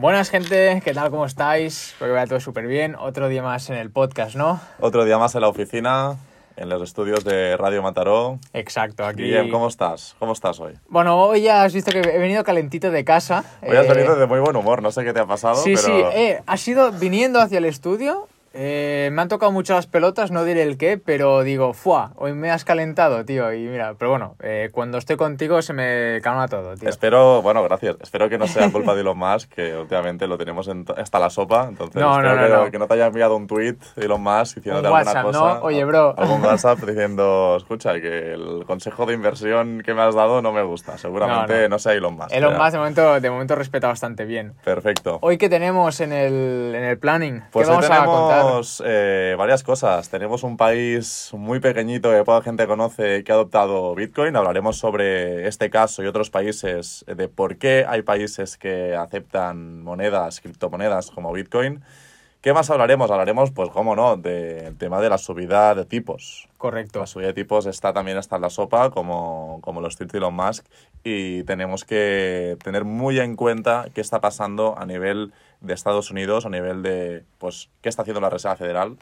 [0.00, 1.10] Buenas gente, ¿qué tal?
[1.10, 1.88] ¿Cómo estáis?
[1.88, 2.94] Espero que vaya todo súper bien.
[2.94, 4.60] Otro día más en el podcast, ¿no?
[4.78, 6.14] Otro día más en la oficina,
[6.56, 8.38] en los estudios de Radio Mataró.
[8.52, 9.24] Exacto, aquí...
[9.24, 10.14] Guillem, ¿cómo estás?
[10.20, 10.74] ¿Cómo estás hoy?
[10.88, 13.42] Bueno, hoy ya has visto que he venido calentito de casa.
[13.60, 15.74] Hoy has Eh, venido de muy buen humor, no sé qué te ha pasado, Sí,
[15.74, 15.80] pero...
[15.82, 18.28] sí, eh, ha sido viniendo hacia el estudio.
[18.54, 22.12] Eh, me han tocado mucho las pelotas, no diré el qué, pero digo, ¡fua!
[22.16, 23.52] Hoy me has calentado, tío.
[23.52, 26.88] Y mira, pero bueno, eh, cuando estoy contigo se me calma todo, tío.
[26.88, 27.96] Espero, bueno, gracias.
[28.00, 31.30] Espero que no sea culpa de Elon Musk, que últimamente lo tenemos en hasta la
[31.30, 31.66] sopa.
[31.68, 32.70] Entonces, No, espero no, que, no.
[32.70, 35.38] que no te haya enviado un tweet Elon Musk diciéndote Un alguna WhatsApp, cosa.
[35.58, 35.60] ¿no?
[35.62, 36.14] Oye, bro.
[36.16, 40.62] Algún WhatsApp diciendo, escucha, que el consejo de inversión que me has dado no me
[40.62, 40.96] gusta.
[40.98, 42.32] Seguramente No, sea Elon Musk.
[42.32, 44.54] Elon Musk de momento, de momento respeta bastante bien.
[44.64, 45.18] Perfecto.
[45.22, 48.37] Hoy que tenemos en el, en el planning, Pues ¿qué vamos a contar?
[48.38, 50.08] Tenemos eh, varias cosas.
[50.08, 54.36] Tenemos un país muy pequeñito que poca gente conoce que ha adoptado Bitcoin.
[54.36, 60.40] Hablaremos sobre este caso y otros países, de por qué hay países que aceptan monedas,
[60.40, 61.82] criptomonedas como Bitcoin.
[62.40, 63.10] ¿Qué más hablaremos?
[63.10, 66.48] Hablaremos, pues, cómo no, del tema de la subida de tipos.
[66.56, 67.00] Correcto.
[67.00, 70.34] La subida de tipos está también está en la sopa, como, como los de Elon
[70.34, 70.64] Musk,
[71.02, 76.46] y tenemos que tener muy en cuenta qué está pasando a nivel de Estados Unidos,
[76.46, 78.96] a nivel de, pues, qué está haciendo la Reserva Federal.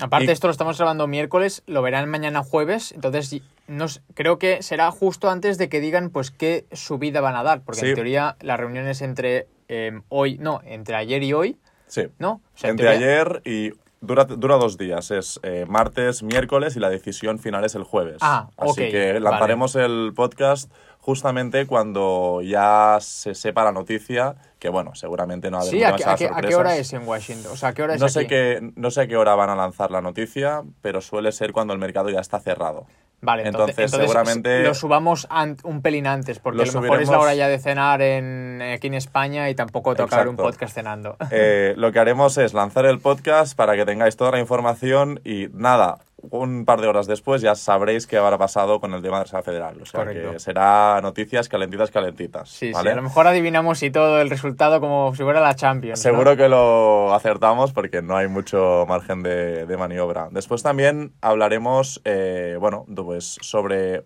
[0.00, 4.62] Aparte, Y- esto lo estamos grabando miércoles, lo verán mañana jueves, entonces nos, creo que
[4.62, 7.86] será justo antes de que digan pues qué subida van a dar, porque Sí.
[7.88, 11.58] en teoría la reunión es entre eh, hoy, no, entre ayer y hoy,
[11.90, 12.06] Sí.
[12.18, 12.32] ¿no?
[12.32, 16.74] O sea, en Entre teoría- ayer y dura, dura dos días, es eh, martes, miércoles
[16.76, 18.16] y la decisión final es el jueves.
[18.22, 19.20] Ah, Así que vale.
[19.20, 25.70] lanzaremos el podcast justamente cuando ya se sepa la noticia, que bueno, seguramente no habrá
[25.70, 27.52] Sí, ¿a qué, a qué- a qué hora es en Washington?
[27.52, 29.50] O sea, ¿a qué hora es No sé, qué, no sé a qué hora van
[29.50, 32.86] a lanzar la noticia, pero suele ser cuando el mercado ya está cerrado.
[33.22, 35.28] Vale, entonces, Entonces, seguramente- lo subamos
[35.64, 38.62] un pelín antes, porque Lo a lo mejor es la hora ya de cenar en,
[38.62, 41.16] aquí en España y tampoco tocar un podcast cenando.
[41.30, 45.48] Eh, lo que haremos es lanzar el podcast para que tengáis toda la información y
[45.52, 49.20] nada, un par de horas después ya sabréis qué habrá pasado con el tema de
[49.20, 49.82] la Reserva Federal.
[49.82, 50.32] O sea Correcto.
[50.32, 52.48] que será noticias calentitas, calentitas.
[52.48, 52.90] Sí, ¿vale?
[52.90, 55.98] sí, a lo mejor adivinamos y todo el resultado como si fuera la Champions.
[55.98, 56.02] ¿no?
[56.10, 60.28] Seguro que lo acertamos porque no hay mucho margen de, de maniobra.
[60.30, 64.04] Después también hablaremos, eh, bueno, pues sobre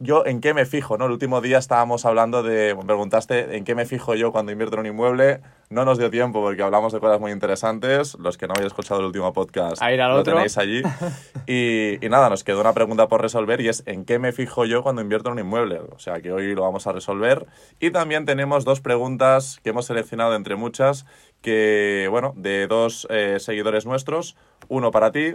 [0.00, 1.06] yo en qué me fijo, ¿no?
[1.06, 4.74] El último día estábamos hablando de, me preguntaste en qué me fijo yo cuando invierto
[4.76, 5.40] en un inmueble.
[5.70, 8.16] No nos dio tiempo porque hablamos de cosas muy interesantes.
[8.18, 10.34] Los que no habéis escuchado el último podcast A ir al lo otro.
[10.34, 10.82] tenéis allí.
[11.46, 14.66] Y, y nada, nos quedó una pregunta por resolver y es en qué me fijo
[14.66, 15.80] yo cuando invierto en un inmueble.
[15.94, 17.46] O sea que hoy lo vamos a resolver.
[17.80, 21.06] Y también tenemos dos preguntas que hemos seleccionado entre muchas
[21.42, 24.36] que, bueno, de dos eh, seguidores nuestros.
[24.68, 25.34] Uno para ti,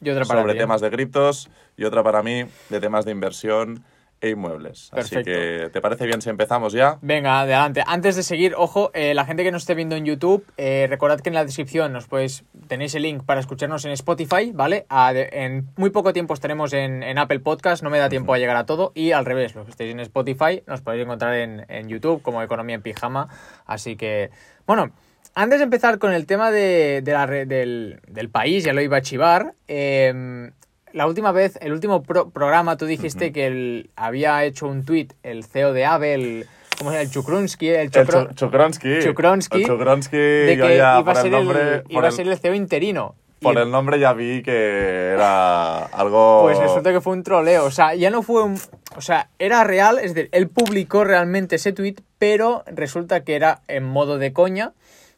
[0.00, 0.58] Y otra para sobre ti.
[0.60, 3.84] temas de criptos, y otra para mí, de temas de inversión
[4.20, 4.90] e inmuebles.
[4.92, 5.30] Así Perfecto.
[5.30, 6.98] que, ¿te parece bien si empezamos ya?
[7.02, 7.82] Venga, adelante.
[7.86, 11.20] Antes de seguir, ojo, eh, la gente que nos esté viendo en YouTube, eh, recordad
[11.20, 14.86] que en la descripción nos podéis, tenéis el link para escucharnos en Spotify, ¿vale?
[14.88, 18.34] A de- en muy poco tiempo estaremos en, en Apple Podcast, no me da tiempo
[18.34, 18.92] a llegar a todo.
[18.94, 22.42] Y al revés, los que estéis en Spotify, nos podéis encontrar en, en YouTube como
[22.42, 23.28] Economía en Pijama.
[23.66, 24.30] Así que,
[24.66, 24.90] bueno,
[25.34, 28.96] antes de empezar con el tema de, de la del, del país, ya lo iba
[28.96, 29.54] a chivar.
[29.68, 30.50] eh,
[30.92, 35.08] la última vez, el último pro- programa, tú dijiste que el- había hecho un tweet
[35.22, 36.46] el CEO de Abel,
[36.78, 37.02] ¿cómo se llama?
[37.02, 38.98] El Chukrunsky, el, El Chukro- Chu- Chukronsky.
[39.02, 42.06] Chukronsky, El Chukronsky, de que ya iba, a el ser, nombre, el, por iba a
[42.06, 43.14] el- ser el CEO interino.
[43.40, 46.40] Y por el nombre ya vi que era algo...
[46.42, 47.66] Pues resulta que fue un troleo.
[47.66, 48.58] O sea, ya no fue un.
[48.96, 53.60] O sea, era real, es decir, él publicó realmente ese tweet, pero resulta que era
[53.68, 54.72] en modo de coña.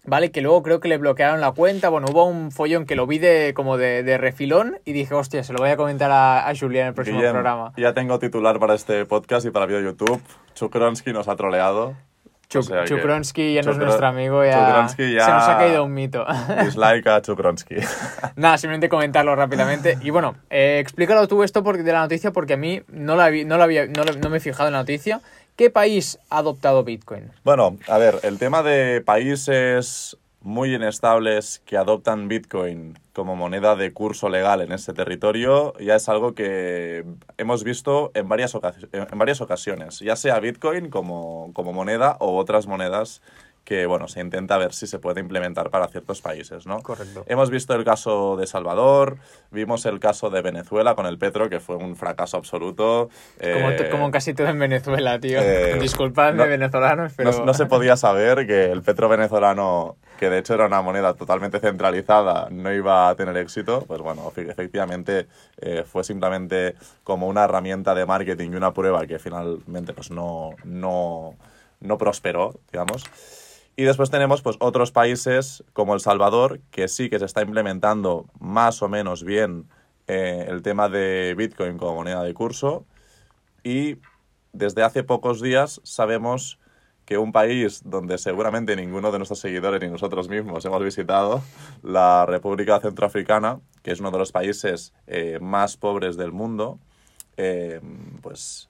[0.07, 0.31] ¿Vale?
[0.31, 1.89] Que luego creo que le bloquearon la cuenta.
[1.91, 5.45] Bueno, hubo un follón que lo vi de, como de, de refilón y dije, hostia,
[5.45, 7.73] se lo voy a comentar a, a Julia en el próximo Guillem, programa.
[7.77, 10.21] Ya tengo titular para este podcast y para vídeo YouTube.
[10.55, 11.95] Chukronsky nos ha troleado.
[12.49, 15.85] Chuk- O sea Chukronsky ya no es nuestro amigo, ya, ya- se nos ha caído
[15.85, 16.25] un mito.
[16.65, 17.77] Dislike a Chukronsky.
[18.37, 19.99] Nada, simplemente comentarlo rápidamente.
[20.01, 23.29] Y bueno, eh, explícalo tú esto porque, de la noticia porque a mí no, la
[23.29, 25.21] vi- no, la había, no, la- no me he fijado en la noticia.
[25.61, 27.33] ¿Qué país ha adoptado Bitcoin?
[27.45, 33.93] Bueno, a ver, el tema de países muy inestables que adoptan Bitcoin como moneda de
[33.93, 37.05] curso legal en ese territorio ya es algo que
[37.37, 38.57] hemos visto en varias,
[38.91, 43.21] en varias ocasiones, ya sea Bitcoin como moneda o otras monedas
[43.65, 46.81] que bueno, se intenta ver si se puede implementar para ciertos países, ¿no?
[46.81, 47.25] Correcto.
[47.29, 49.19] Hemos visto el caso de Salvador,
[49.51, 53.11] vimos el caso de Venezuela con el Petro, que fue un fracaso absoluto.
[53.41, 55.39] Como, eh, como casi todo en Venezuela, tío.
[55.41, 57.31] eh, Disculpadme, no- venezolanos, pero...
[57.31, 61.15] no, no se podía saber que el petro venezolano, que de hecho era una moneda
[61.15, 63.85] totalmente centralizada, no iba a tener éxito.
[63.87, 65.29] Pues bueno, efe- efectivamente
[65.59, 66.75] eh, fue simplemente
[67.05, 71.37] como una herramienta de marketing y una prueba que finalmente pues no, no,
[71.81, 73.05] no prosperó, digamos.
[73.81, 78.27] Y después tenemos pues, otros países como El Salvador, que sí que se está implementando
[78.39, 79.71] más o menos bien
[80.07, 82.85] eh, el tema de Bitcoin como moneda de curso.
[83.65, 83.97] Y
[84.53, 86.59] desde hace pocos días sabemos
[87.07, 91.43] que un país donde seguramente ninguno de nuestros seguidores ni nosotros mismos hemos visitado,
[91.83, 96.79] la República Centroafricana, que es uno de los países eh, más pobres del mundo,
[97.39, 97.81] eh,
[98.21, 98.69] pues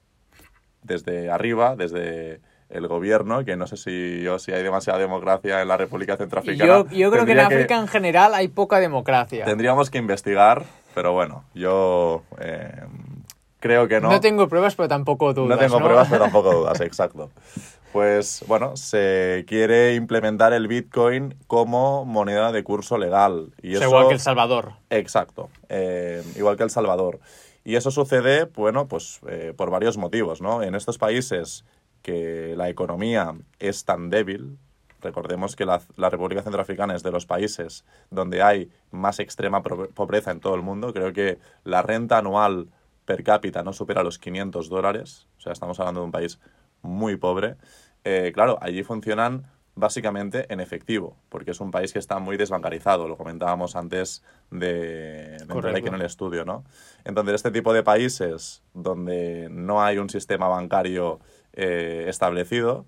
[0.83, 2.39] desde arriba, desde
[2.71, 6.67] el gobierno, que no sé si, yo, si hay demasiada democracia en la República Centroafricana.
[6.67, 9.45] Yo, yo creo que en África en general hay poca democracia.
[9.45, 10.63] Tendríamos que investigar,
[10.93, 12.83] pero bueno, yo eh,
[13.59, 14.09] creo que no.
[14.09, 15.57] No tengo pruebas, pero tampoco dudas.
[15.59, 17.29] No tengo pruebas, pero tampoco dudas, exacto.
[17.91, 23.49] Pues bueno, se quiere implementar el Bitcoin como moneda de curso legal.
[23.61, 23.83] Y eso...
[23.83, 24.73] Igual que El Salvador.
[24.89, 27.19] Exacto, eh, igual que El Salvador.
[27.63, 30.63] Y eso sucede, bueno, pues eh, por varios motivos, ¿no?
[30.63, 31.65] En estos países
[32.01, 34.57] que la economía es tan débil,
[35.01, 40.31] recordemos que la, la, República Centroafricana es de los países donde hay más extrema pobreza
[40.31, 40.93] en todo el mundo.
[40.93, 42.69] Creo que la renta anual
[43.05, 45.27] per cápita no supera los 500 dólares.
[45.37, 46.39] O sea, estamos hablando de un país
[46.81, 47.57] muy pobre,
[48.03, 49.45] eh, claro, allí funcionan
[49.75, 55.37] básicamente en efectivo, porque es un país que está muy desbancarizado, lo comentábamos antes de,
[55.37, 56.65] de aquí en el estudio, ¿no?
[57.05, 61.19] Entonces, este tipo de países donde no hay un sistema bancario
[61.53, 62.85] eh, establecido,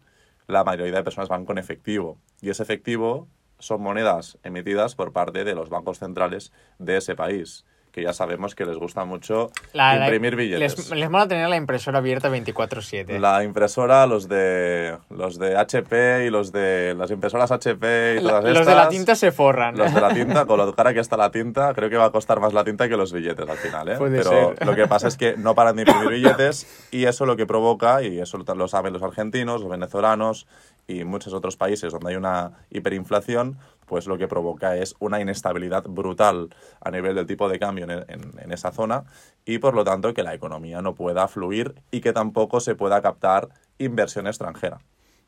[0.48, 3.28] la mayoría de personas van con efectivo, y ese efectivo
[3.60, 8.56] son monedas emitidas por parte de los bancos centrales de ese país que ya sabemos
[8.56, 10.90] que les gusta mucho imprimir billetes.
[10.90, 13.20] Les, mola tener la impresora abierta 24/7.
[13.20, 18.46] La impresora, los de los de HP y los de las impresoras HP y todas
[18.46, 18.58] estas.
[18.58, 19.78] Los de la tinta se forran.
[19.78, 22.12] Los de la tinta, con lo cara que está la tinta, creo que va a
[22.12, 23.98] costar más la tinta que los billetes al final, ¿eh?
[24.00, 27.46] Pero lo que pasa es que no paran de imprimir billetes y eso lo que
[27.46, 30.48] provoca, y eso lo saben los argentinos, los venezolanos
[30.88, 35.84] y muchos otros países donde hay una hiperinflación, pues lo que provoca es una inestabilidad
[35.84, 36.50] brutal
[36.82, 39.04] a nivel del tipo de cambio en, esa zona
[39.46, 43.02] y por lo tanto que la economía no pueda fluir y que tampoco se pueda
[43.02, 44.80] captar inversión extranjera.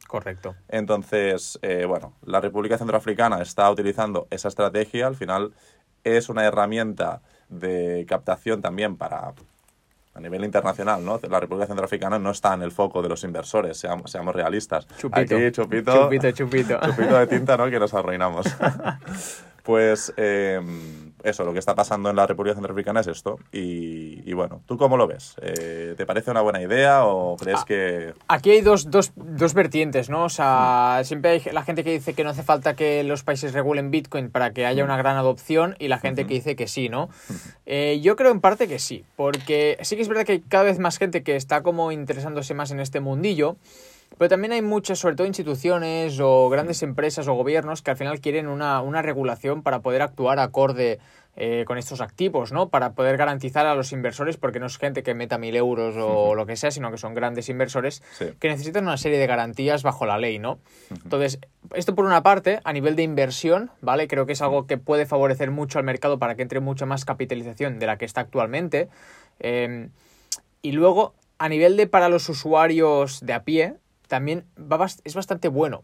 [0.07, 0.55] Correcto.
[0.67, 5.53] Entonces, eh, bueno, la República Centroafricana está utilizando esa estrategia, al final
[6.03, 9.33] es una herramienta de captación también para
[10.15, 11.19] a nivel internacional, ¿no?
[11.29, 14.88] La República Centroafricana no está en el foco de los inversores, seamos, seamos realistas.
[14.97, 15.35] Chupito.
[15.35, 16.03] Aquí, chupito.
[16.03, 16.79] Chupito, chupito.
[16.79, 17.69] Chupito de tinta, ¿no?
[17.69, 18.45] Que nos arruinamos.
[19.65, 20.62] pues eh,
[21.23, 23.39] eso, lo que está pasando en la República Centroafricana es esto.
[23.51, 25.35] Y, bueno, ¿tú cómo lo ves?
[25.41, 28.13] Eh, ¿Te parece una buena idea o crees ah, que...?
[28.27, 30.25] Aquí hay dos, dos, dos, vertientes, ¿no?
[30.25, 33.53] O sea, siempre hay la gente que dice que no hace falta que los países
[33.53, 36.88] regulen Bitcoin para que haya una gran adopción y la gente que dice que sí,
[36.88, 37.09] ¿no?
[37.65, 40.65] Eh, yo creo en parte que sí, porque sí que es verdad que hay cada
[40.65, 43.57] vez más gente que está como interesándose más en este mundillo.
[44.17, 48.21] Pero también hay muchas, sobre todo instituciones o grandes empresas o gobiernos que al final
[48.21, 50.99] quieren una, una regulación para poder actuar acorde
[51.37, 52.69] eh, con estos activos, ¿no?
[52.69, 56.33] Para poder garantizar a los inversores, porque no es gente que meta mil euros o
[56.33, 58.01] lo que sea, sino que son grandes inversores
[58.39, 60.59] que necesitan una serie de garantías bajo la ley, ¿no?
[60.89, 61.39] Entonces,
[61.73, 64.07] esto por una parte, a nivel de inversión, ¿vale?
[64.07, 67.03] Creo que es algo que puede favorecer mucho al mercado para que entre mucha más
[67.03, 68.87] capitalización de la que está actualmente.
[69.39, 69.89] Em,
[70.61, 73.73] y luego, a nivel de para los usuarios de a pie,
[74.07, 74.45] también
[75.03, 75.83] es bastante bueno.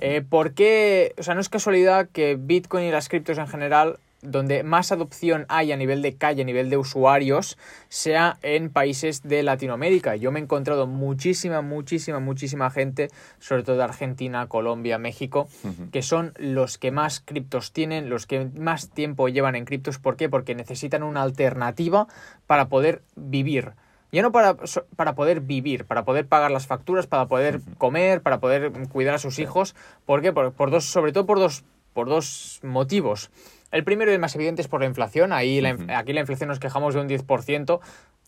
[0.00, 4.62] Eh, porque, o sea, no es casualidad que Bitcoin y las criptos en general, donde
[4.62, 7.56] más adopción hay a nivel de calle, a nivel de usuarios,
[7.88, 10.14] sea en países de Latinoamérica.
[10.16, 15.48] Yo me he encontrado muchísima, muchísima, muchísima gente, sobre todo de Argentina, Colombia, México,
[15.90, 19.98] que son los que más criptos tienen, los que más tiempo llevan en criptos.
[19.98, 20.28] ¿Por qué?
[20.28, 22.06] Porque necesitan una alternativa
[22.46, 23.72] para poder vivir.
[24.12, 24.56] Ya no para,
[24.96, 29.18] para poder vivir, para poder pagar las facturas, para poder comer, para poder cuidar a
[29.18, 29.74] sus hijos.
[30.04, 30.32] ¿Por qué?
[30.32, 33.30] Por, dos, sobre todo por dos, por dos motivos.
[33.70, 35.32] El primero y el más evidente es por la inflación.
[35.32, 35.64] Ahí
[35.94, 37.80] aquí la inflación nos quejamos de un 10%,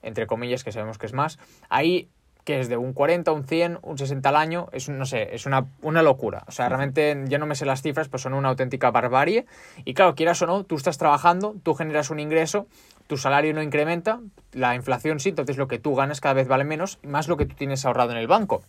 [0.03, 1.39] entre comillas, que sabemos que es más.
[1.69, 2.09] Ahí
[2.45, 5.47] que es de un 40, un 100, un 60 al año, es, no sé, es
[5.47, 6.45] una, una locura.
[6.49, 9.47] O sea, realmente ya no me sé las cifras, pues son una auténtica barbarie.
[9.85, 12.67] Y claro, quieras o no, tú estás trabajando, tú generas un ingreso,
[13.13, 14.21] tu salario no incrementa,
[14.53, 17.45] la inflación sí, entonces lo que tú ganas cada vez vale menos, más lo que
[17.45, 18.63] tú tienes ahorrado en el banco.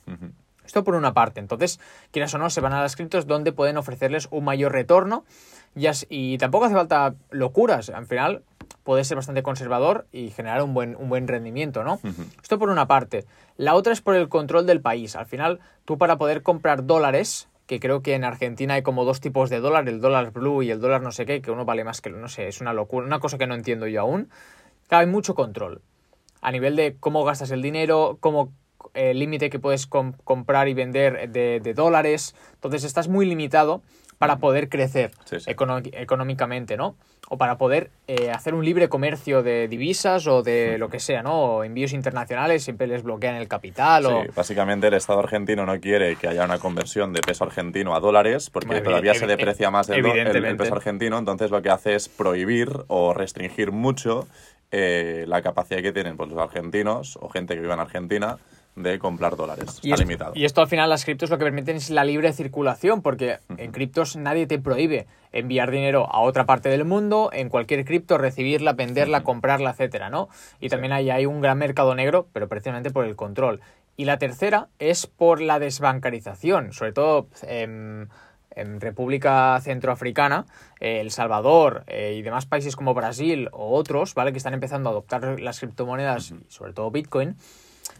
[0.65, 1.39] Esto por una parte.
[1.39, 1.79] Entonces,
[2.11, 5.23] quieras o no, se van a las criptos donde pueden ofrecerles un mayor retorno.
[5.77, 7.89] Y, y tampoco hace falta locuras.
[7.89, 8.43] Al final,
[8.83, 12.01] puede ser bastante conservador y generar un buen, un buen rendimiento, ¿no?
[12.41, 13.23] Esto por una parte.
[13.55, 15.15] La otra es por el control del país.
[15.15, 19.19] Al final, tú para poder comprar dólares, que creo que en Argentina hay como dos
[19.19, 21.83] tipos de dólar, el dólar blue y el dólar no sé qué, que uno vale
[21.83, 24.29] más que, no sé, es una locura, una cosa que no entiendo yo aún.
[24.87, 25.81] Claro, hay mucho control.
[26.41, 28.53] A nivel de cómo gastas el dinero, cómo
[28.93, 32.35] eh, límite que puedes com- comprar y vender de, de dólares.
[32.53, 33.81] Entonces estás muy limitado
[34.27, 35.51] para poder crecer Sí, sí.
[35.51, 36.95] econo- económicamente, ¿no?
[37.29, 41.23] O para poder eh, hacer un libre comercio de divisas o de lo que sea,
[41.23, 41.33] ¿no?
[41.57, 44.21] O envíos internacionales, siempre les bloquean el capital o...
[44.23, 47.99] Sí, básicamente el Estado argentino no quiere que haya una conversión de peso argentino a
[47.99, 52.09] dólares porque todavía se deprecia más el, el- peso argentino, entonces lo que hace es
[52.09, 54.27] prohibir o restringir mucho
[54.71, 58.37] eh, la capacidad que tienen pues, los argentinos o gente que vive en Argentina
[58.75, 59.79] de comprar dólares.
[59.81, 60.31] Y Está limitado.
[60.35, 63.71] y esto al final las criptos lo que permiten es la libre circulación, porque en
[63.71, 68.73] criptos nadie te prohíbe enviar dinero a otra parte del mundo, en cualquier cripto recibirla,
[68.73, 70.29] venderla, comprarla, etcétera, ¿no?
[70.59, 73.61] Y también ahí hay un gran mercado negro, pero precisamente por el control.
[73.95, 78.09] Y la tercera es por la desbancarización, sobre todo en,
[78.51, 80.45] en República Centroafricana,
[80.79, 84.31] eh, El Salvador eh, y demás países como Brasil o otros, ¿vale?
[84.31, 87.35] Que están empezando a adoptar las criptomonedas y sobre todo Bitcoin.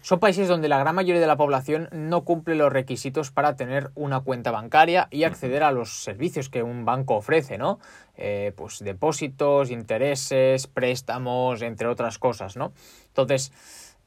[0.03, 3.89] Son países donde la gran mayoría de la población no cumple los requisitos para tener
[3.95, 7.79] una cuenta bancaria y acceder a los servicios que un banco ofrece, ¿no?
[8.17, 12.73] Eh, pues depósitos, intereses, préstamos, entre otras cosas, ¿no?
[13.07, 13.53] Entonces,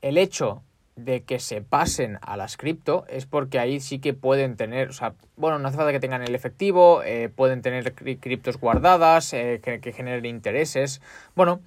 [0.03, 0.63] el hecho
[0.97, 4.93] de que se pasen a las cripto es porque ahí sí que pueden tener, o
[4.93, 9.33] sea, bueno, no hace falta que tengan el efectivo, eh, pueden tener cri- criptos guardadas,
[9.33, 11.01] eh, que, que generen intereses.
[11.35, 11.63] Bueno,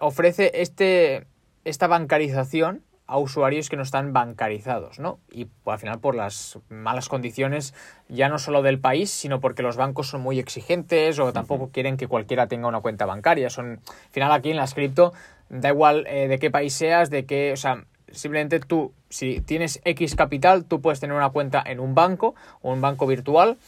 [0.00, 1.26] ofrece este,
[1.64, 5.18] esta bancarización a usuarios que no están bancarizados, ¿no?
[5.30, 7.74] Y al final por las malas condiciones
[8.08, 11.96] ya no solo del país, sino porque los bancos son muy exigentes o tampoco quieren
[11.96, 13.50] que cualquiera tenga una cuenta bancaria.
[13.50, 15.12] Son, al final aquí en las cripto,
[15.50, 19.80] da igual eh, de qué país seas, de qué, o sea, simplemente tú, si tienes
[19.84, 23.58] X capital, tú puedes tener una cuenta en un banco o un banco virtual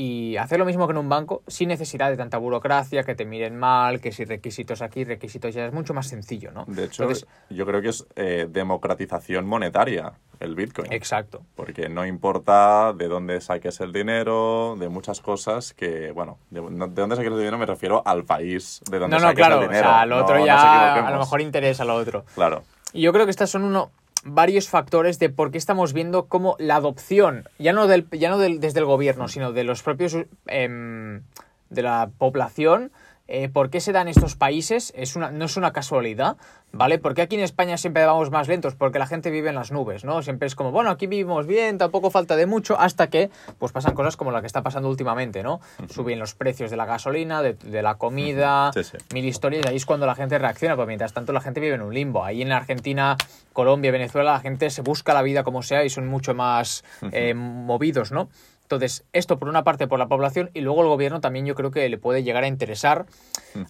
[0.00, 3.24] y hacer lo mismo que en un banco sin necesidad de tanta burocracia, que te
[3.24, 6.64] miren mal, que si requisitos aquí, requisitos ya, es mucho más sencillo, ¿no?
[6.68, 10.92] De hecho, Entonces, yo creo que es eh, democratización monetaria el Bitcoin.
[10.92, 11.42] exacto.
[11.56, 16.86] Porque no importa de dónde saques el dinero, de muchas cosas que, bueno, de, no-
[16.86, 19.56] de dónde saques el dinero me refiero al país de donde No, no, saques claro,
[19.56, 19.88] el o dinero.
[19.88, 22.24] sea, No- otro no ya a lo mejor interesa lo otro.
[22.36, 22.62] Claro.
[22.92, 23.90] Y yo creo que estos son uno
[24.24, 28.38] varios factores de por qué estamos viendo cómo la adopción, ya no del, ya no
[28.38, 31.22] del- desde el gobierno, sino de los propios em,
[31.70, 32.90] de la población,
[33.28, 36.36] eh, por qué se da en estos países, es una, no es una casualidad,
[36.72, 36.98] ¿vale?
[36.98, 40.02] Porque aquí en España siempre vamos más lentos, porque la gente vive en las nubes,
[40.04, 40.22] ¿no?
[40.22, 43.94] Siempre es como, bueno, aquí vivimos bien, tampoco falta de mucho, hasta que pues pasan
[43.94, 45.60] cosas como la que está pasando últimamente, ¿no?
[45.90, 48.96] Suben los precios de la gasolina, de, de la comida, Sí, sí.
[49.12, 51.74] mil historias, y ahí es cuando la gente reacciona, porque mientras tanto la gente vive
[51.74, 52.24] en un limbo.
[52.24, 53.16] Ahí en Argentina,
[53.52, 56.82] Colombia, Venezuela, la gente se busca la vida como sea y son mucho más
[57.12, 58.28] eh, movidos, ¿no?
[58.68, 61.70] Entonces, esto por una parte por la población y luego el gobierno también yo creo
[61.70, 63.06] que le puede llegar a interesar,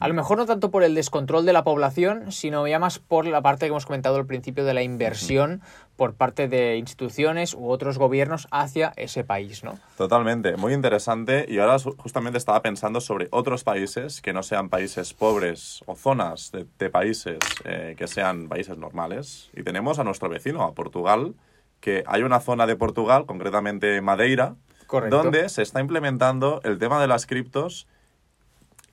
[0.01, 3.25] a lo mejor no tanto por el descontrol de la población, sino ya más por
[3.25, 5.63] la parte que hemos comentado al principio de la inversión
[5.95, 9.79] por parte de instituciones u otros gobiernos hacia ese país, ¿no?
[9.97, 11.47] Totalmente, muy interesante.
[11.49, 16.51] Y ahora justamente estaba pensando sobre otros países que no sean países pobres o zonas
[16.51, 19.49] de, de países eh, que sean países normales.
[19.55, 21.35] Y tenemos a nuestro vecino, a Portugal,
[21.79, 24.57] que hay una zona de Portugal, concretamente Madeira,
[24.89, 25.23] Correcto.
[25.23, 27.87] donde se está implementando el tema de las criptos.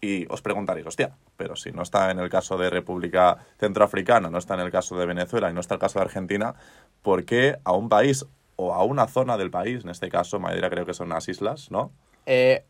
[0.02, 4.38] Y os preguntaréis, hostia, pero si no está en el caso de República Centroafricana, no
[4.38, 6.54] está en el caso de Venezuela y no está en el caso de Argentina,
[7.02, 8.26] ¿por qué a un país
[8.58, 11.72] o a una zona del país, en este caso Madeira creo que son unas islas,
[11.72, 11.92] ¿no?
[12.28, 12.66] Eh,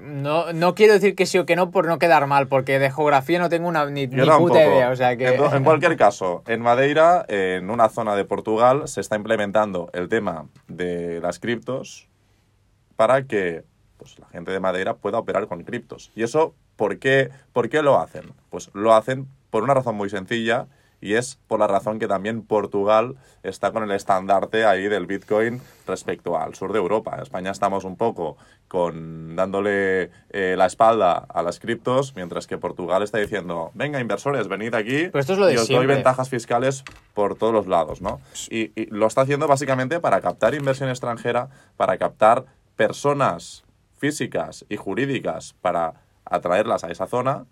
[0.00, 2.90] no, no quiero decir que sí o que no por no quedar mal, porque de
[2.90, 4.90] geografía no tengo una, ni, ni puta idea.
[4.90, 5.34] O sea que...
[5.34, 10.46] en cualquier caso, en Madeira, en una zona de Portugal, se está implementando el tema
[10.66, 12.09] de las criptos
[13.00, 13.64] para que
[13.96, 16.10] pues, la gente de Madeira pueda operar con criptos.
[16.14, 18.34] ¿Y eso por qué, por qué lo hacen?
[18.50, 20.66] Pues lo hacen por una razón muy sencilla
[21.00, 25.62] y es por la razón que también Portugal está con el estandarte ahí del Bitcoin
[25.86, 27.12] respecto al sur de Europa.
[27.14, 28.36] En España estamos un poco
[28.68, 34.46] con dándole eh, la espalda a las criptos, mientras que Portugal está diciendo, venga inversores,
[34.46, 35.86] venid aquí Pero esto es lo de y os siempre.
[35.86, 38.20] doy ventajas fiscales por todos los lados, ¿no?
[38.50, 42.44] Y, y lo está haciendo básicamente para captar inversión extranjera, para captar
[42.86, 43.62] personas
[43.98, 45.92] físicas y jurídicas para
[46.24, 47.44] atraerlas a esa zona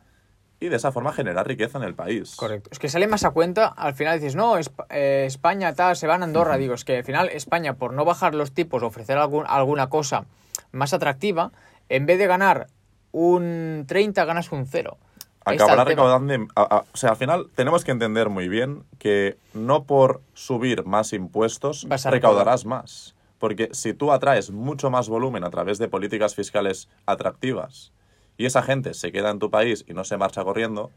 [0.59, 2.35] y de esa forma generar riqueza en el país.
[2.37, 2.71] Correcto.
[2.73, 6.23] Es que sale más a cuenta, al final dices, no, eh, España tal, se van
[6.23, 6.57] a Andorra.
[6.57, 10.25] Digo, es que al final España, por no bajar los tipos, ofrecer algún- alguna cosa
[10.73, 11.53] más atractiva,
[11.91, 12.69] en vez de ganar
[13.13, 14.97] un 30, ganas un 0.
[15.45, 16.35] Acabará recaudando.
[16.57, 20.85] a- a- o sea, al final tenemos que entender muy bien que no por subir
[20.85, 23.15] más impuestos recaudarás más.
[23.39, 27.93] Porque si tú atraes mucho más volumen a través de políticas fiscales atractivas
[28.37, 30.91] y esa gente se queda en tu país y no se marcha corriendo,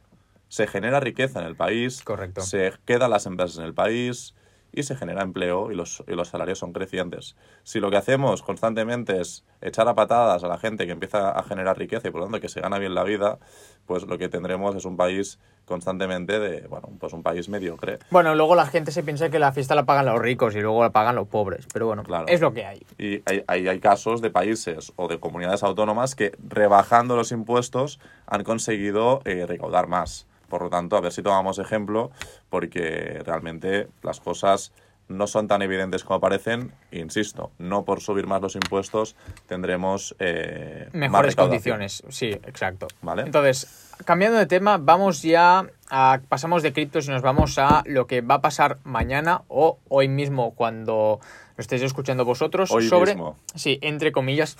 [0.47, 2.41] se genera riqueza en el país, Correcto.
[2.41, 4.33] se quedan las empresas en el país
[4.73, 7.35] y se genera empleo y los, y los salarios son crecientes.
[7.63, 11.43] Si lo que hacemos constantemente es echar a patadas a la gente que empieza a
[11.43, 13.39] generar riqueza y por lo tanto que se gana bien la vida,
[13.85, 17.99] pues lo que tendremos es un país constantemente de, bueno, pues un país mediocre.
[18.09, 20.81] Bueno, luego la gente se piensa que la fiesta la pagan los ricos y luego
[20.83, 22.25] la pagan los pobres, pero bueno, Claro.
[22.27, 22.85] es lo que hay.
[22.97, 27.99] Y hay, hay, hay casos de países o de comunidades autónomas que rebajando los impuestos
[28.27, 30.27] han conseguido eh, recaudar más.
[30.51, 32.11] Por lo tanto, a ver si tomamos ejemplo,
[32.49, 34.73] porque realmente las cosas
[35.07, 36.73] no son tan evidentes como parecen.
[36.91, 39.15] Insisto, no por subir más los impuestos
[39.47, 42.87] tendremos eh, Mejores condiciones, sí, exacto.
[43.01, 43.23] Vale.
[43.23, 48.07] Entonces, cambiando de tema, vamos ya a, pasamos de criptos y nos vamos a lo
[48.07, 51.21] que va a pasar mañana o hoy mismo cuando
[51.55, 53.37] lo estéis escuchando vosotros Hoy sobre mismo.
[53.55, 54.57] sí, entre comillas,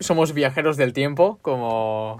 [0.00, 2.18] somos viajeros del tiempo, como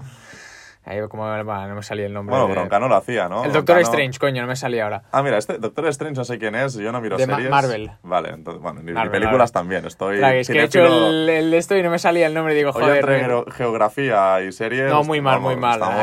[1.09, 2.31] como bueno, no me salía el nombre.
[2.35, 3.45] Bueno, de- Broncano lo hacía, ¿no?
[3.45, 5.03] El Doctor Broncano- Strange, coño, no me salía ahora.
[5.11, 7.51] Ah, mira, este Doctor Strange no sé quién es, yo no miro De Ma- series.
[7.51, 7.91] Marvel.
[8.03, 9.51] Vale, entonces, bueno, ni, Marvel, películas Marvel.
[9.53, 10.17] también, estoy...
[10.17, 12.71] Claro, es que he hecho el, el esto y no me salía el nombre, digo,
[12.71, 12.97] Hoy joder.
[12.97, 14.89] entre geo- geografía y series...
[14.91, 15.81] No, muy mal, muy mal.
[15.81, 15.99] Estamos,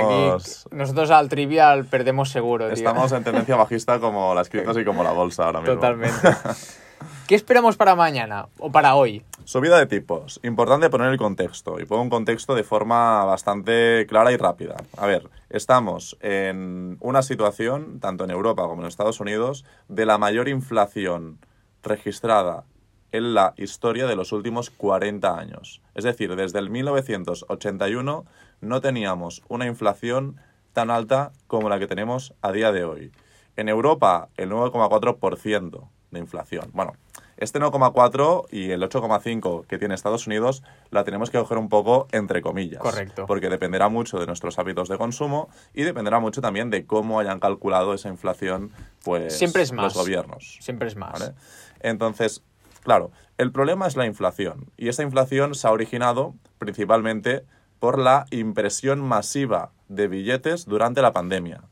[0.67, 2.75] Aquí nosotros al trivial perdemos seguro, tío.
[2.75, 5.75] estamos en tendencia bajista como las criptos y como la bolsa ahora mismo.
[5.75, 6.17] Totalmente.
[7.29, 9.23] ¿Qué esperamos para mañana o para hoy?
[9.45, 10.41] Subida de tipos.
[10.45, 11.79] Importante poner el contexto.
[11.79, 14.77] Y pongo un contexto de forma bastante clara y rápida.
[14.97, 20.17] A ver, estamos en una situación, tanto en Europa como en Estados Unidos, de la
[20.17, 21.37] mayor inflación
[21.83, 22.65] registrada
[23.13, 25.83] en la historia de los últimos 40 años.
[25.95, 28.25] Es decir, desde el 1981
[28.63, 30.41] no teníamos una inflación
[30.73, 33.13] tan alta como la que tenemos a día de hoy.
[33.57, 36.71] En Europa, el 9,4% de inflación.
[36.73, 36.95] Bueno,
[37.39, 42.09] este 9,4 y el 8,5 que tiene Estados Unidos la tenemos que coger un poco
[42.13, 42.83] entre comillas.
[42.83, 43.27] Correcto.
[43.27, 47.41] Porque dependerá mucho de nuestros hábitos de consumo y dependerá mucho también de cómo hayan
[47.41, 48.73] calculado esa inflación
[49.05, 49.85] pues Siempre es más.
[49.85, 50.59] los gobiernos.
[50.61, 51.13] Siempre es más.
[51.13, 51.35] ¿vale?
[51.81, 52.43] Entonces,
[52.83, 54.71] claro, el problema es la inflación.
[54.77, 57.45] Y esa inflación se ha originado principalmente
[57.79, 61.63] por la impresión masiva de billetes durante la pandemia.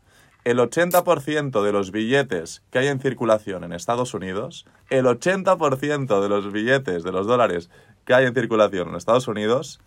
[0.46, 6.28] El 80% de los billetes que hay en circulación en Estados Unidos, el 80% de
[6.28, 7.68] los billetes de los dólares
[8.04, 9.80] que hay en circulación en Estados Unidos,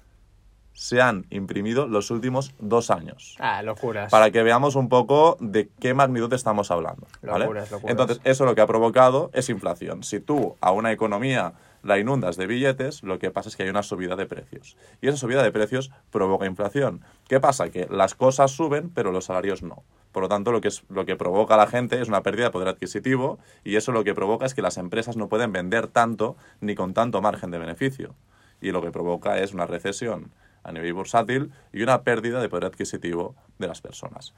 [0.73, 4.11] se han imprimido los últimos dos años Ah, locuras.
[4.11, 7.07] para que veamos un poco de qué magnitud estamos hablando.
[7.21, 7.45] ¿vale?
[7.45, 7.91] Locuras, locuras.
[7.91, 10.03] Entonces, eso lo que ha provocado es inflación.
[10.03, 13.69] Si tú a una economía la inundas de billetes, lo que pasa es que hay
[13.69, 14.77] una subida de precios.
[15.01, 17.01] Y esa subida de precios provoca inflación.
[17.27, 17.69] ¿Qué pasa?
[17.69, 19.83] Que las cosas suben, pero los salarios no.
[20.11, 22.45] Por lo tanto, lo que, es, lo que provoca a la gente es una pérdida
[22.45, 25.87] de poder adquisitivo y eso lo que provoca es que las empresas no pueden vender
[25.87, 28.15] tanto ni con tanto margen de beneficio.
[28.61, 30.31] Y lo que provoca es una recesión
[30.63, 34.33] a nivel bursátil y una pérdida de poder adquisitivo de las personas.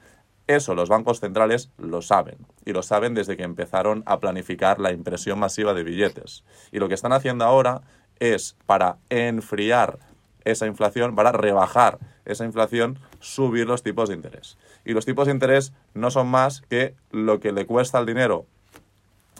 [0.46, 4.92] Eso los bancos centrales lo saben y lo saben desde que empezaron a planificar la
[4.92, 6.44] impresión masiva de billetes.
[6.72, 7.82] Y lo que están haciendo ahora
[8.18, 9.98] es para enfriar
[10.44, 14.58] esa inflación, para rebajar esa inflación, subir los tipos de interés.
[14.84, 18.46] Y los tipos de interés no son más que lo que le cuesta el dinero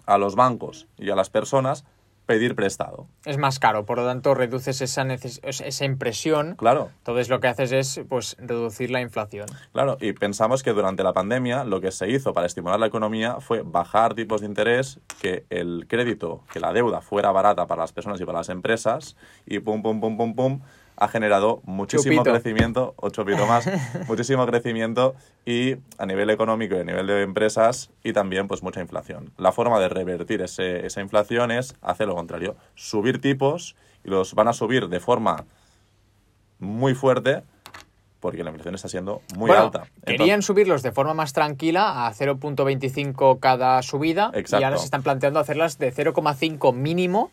[0.06, 1.84] a los bancos y a las personas
[2.26, 3.06] pedir prestado.
[3.24, 6.54] Es más caro, por lo tanto reduces esa, neces- esa impresión.
[6.56, 9.46] Claro, Entonces lo que haces es pues reducir la inflación.
[9.72, 13.36] Claro, y pensamos que durante la pandemia lo que se hizo para estimular la economía
[13.40, 17.92] fue bajar tipos de interés, que el crédito, que la deuda fuera barata para las
[17.92, 20.60] personas y para las empresas, y pum, pum, pum, pum, pum,
[21.02, 22.30] ha generado muchísimo Chupito.
[22.32, 23.66] crecimiento, ocho pito más,
[24.08, 28.80] muchísimo crecimiento y a nivel económico y a nivel de empresas y también pues mucha
[28.80, 29.32] inflación.
[29.36, 34.34] La forma de revertir ese- esa inflación es hacer lo contrario, subir tipos y los
[34.34, 35.44] van a subir de forma
[36.58, 37.42] muy fuerte
[38.20, 39.84] porque la inflación está siendo muy Bueno, alta.
[40.06, 44.64] Querían subirlos de forma más tranquila a 0.25 cada subida y Exacto.
[44.66, 47.32] ahora se están planteando hacerlas de 0,5 mínimo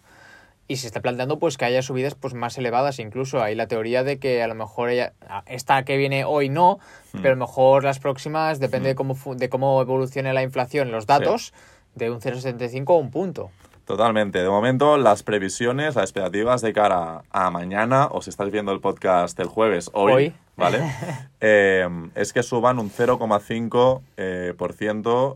[0.70, 4.04] y se está planteando pues que haya subidas pues más elevadas incluso hay la teoría
[4.06, 5.14] de que a lo mejor ella-
[5.48, 6.80] esta que viene hoy no
[7.12, 7.18] Hmm.
[7.24, 10.92] pero a lo mejor las próximas depende de cómo fu- de cómo evolucione la inflación
[10.92, 11.54] los datos
[11.96, 13.50] de un 0,75 a un punto
[13.86, 14.38] Totalmente.
[14.44, 18.82] De momento, las previsiones, las expectativas de cara a mañana, o si estás viendo el
[18.82, 20.34] podcast el jueves, hoy, Hoy.
[20.56, 20.80] ¿vale?
[21.42, 24.54] Eh, es que suban un 0,5% eh,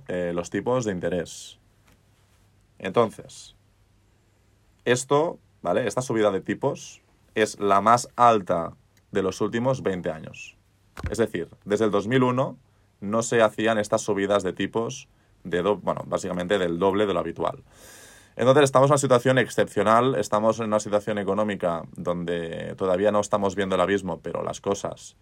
[0.07, 1.57] eh, los tipos de interés.
[2.77, 3.55] Entonces,
[4.85, 5.87] esto, ¿vale?
[5.87, 7.01] Esta subida de tipos
[7.35, 8.73] es la más alta
[9.11, 10.57] de los últimos 20 años.
[11.09, 12.57] Es decir, desde el 2001
[13.01, 15.07] no se hacían estas subidas de tipos
[15.43, 17.63] de, do- bueno, básicamente del doble de lo habitual.
[18.35, 23.55] Entonces estamos en una situación excepcional, estamos en una situación económica donde todavía no estamos
[23.55, 25.15] viendo el abismo, pero las cosas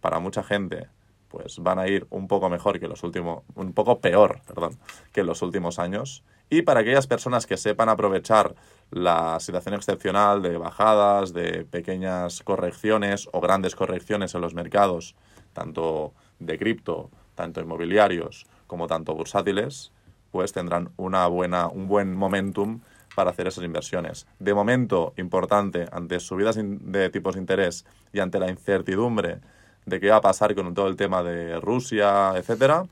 [0.00, 0.88] para mucha gente
[1.28, 4.78] pues van a ir un poco mejor que los últimos, un poco peor, perdón,
[5.12, 8.56] que los últimos años Y para aquellas personas que sepan aprovechar
[8.90, 15.14] la situación excepcional de bajadas, de pequeñas correcciones o grandes correcciones en los mercados,
[15.52, 19.92] tanto de cripto, tanto inmobiliarios como tanto bursátiles,
[20.32, 22.80] pues tendrán una buena, un buen momentum
[23.14, 24.26] para hacer esas inversiones.
[24.40, 29.40] De momento, importante, ante subidas de tipos de interés y ante la incertidumbre
[29.86, 32.86] de qué va a pasar con todo el tema de Rusia, etcétera,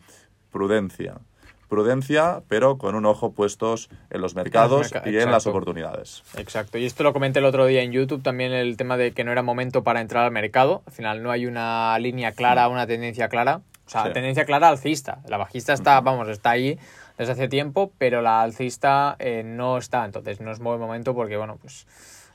[0.51, 1.21] prudencia.
[1.68, 6.22] Prudencia, pero con un ojo puestos en los mercados y en las oportunidades.
[6.37, 6.78] Exacto.
[6.78, 9.33] Y esto lo comenté el otro día en YouTube, también el tema de que no
[9.33, 10.83] era momento para entrar al mercado.
[10.87, 13.61] Al final no hay una línea clara, una tendencia clara.
[13.87, 15.20] O sea, tendencia clara alcista.
[15.28, 16.78] La bajista está, vamos, está ahí
[17.16, 20.04] desde hace tiempo, pero la alcista eh, no está.
[20.04, 21.87] Entonces no es buen momento porque, bueno, pues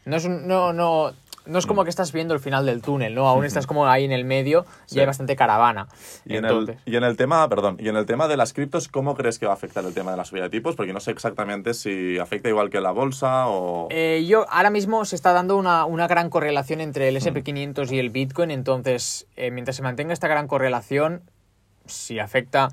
[0.06, 1.14] no es un, no, no,
[1.46, 3.28] no es como que estás viendo el final del túnel, ¿no?
[3.28, 5.88] Aún estás como ahí en el medio y hay bastante caravana.
[6.26, 8.88] Y en, el, y en el tema, perdón, y en el tema de las criptos,
[8.88, 10.76] ¿cómo crees que va a afectar el tema de la subida de tipos?
[10.76, 13.88] Porque no sé exactamente si afecta igual que la bolsa o...
[13.92, 18.00] Eh, yo, ahora mismo se está dando una, una gran correlación entre el SP500 y
[18.00, 21.24] el Bitcoin, entonces, eh, mientras se mantenga esta gran correlación,
[21.86, 22.70] si afecta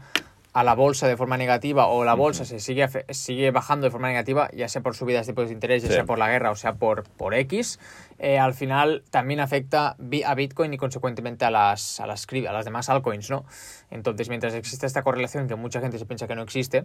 [0.53, 4.09] a la bolsa de forma negativa o la bolsa se sigue, sigue bajando de forma
[4.09, 6.57] negativa, ya sea por subidas de tipos de interés, ya sea por la guerra o
[6.57, 7.79] sea por, por X,
[8.23, 12.65] eh, al final también afecta a Bitcoin y consecuentemente a las, a las, a las
[12.65, 13.47] demás altcoins, ¿no?
[13.91, 16.85] Entonces, mientras existe esta correlación que mucha gente se piensa que no existe,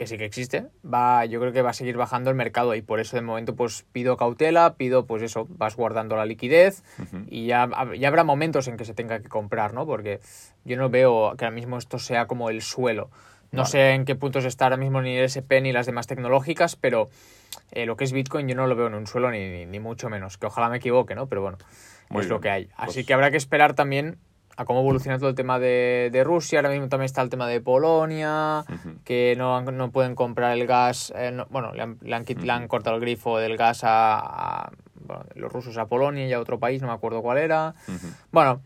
[0.00, 2.80] que sí que existe, va, yo creo que va a seguir bajando el mercado y
[2.80, 6.82] por eso de momento pues pido cautela, pido pues eso, vas guardando la liquidez
[7.28, 9.84] y ya, ya, habrá momentos en que se tenga que comprar, ¿no?
[9.84, 10.20] Porque
[10.64, 13.10] yo no veo que ahora mismo esto sea como el suelo.
[13.52, 16.76] No sé en qué puntos está ahora mismo ni el SP ni las demás tecnológicas,
[16.76, 17.10] pero
[17.72, 20.08] eh, lo que es Bitcoin yo no lo veo en un suelo ni, ni, mucho
[20.08, 20.38] menos.
[20.38, 21.26] Que ojalá me equivoque, ¿no?
[21.28, 21.58] Pero bueno,
[22.10, 22.68] es lo que hay.
[22.76, 24.18] Así pues que habrá que esperar también
[24.56, 26.58] a cómo evoluciona todo el tema de, de, Rusia.
[26.58, 28.64] Ahora mismo también está el tema de Polonia,
[29.04, 31.12] que no, no, pueden comprar el gas.
[31.16, 34.70] Eh, bueno, le han, le, han, cortado el grifo del gas a,
[35.34, 37.74] los rusos a Polonia y a otro país, no me acuerdo cuál era.
[38.32, 38.60] Bueno,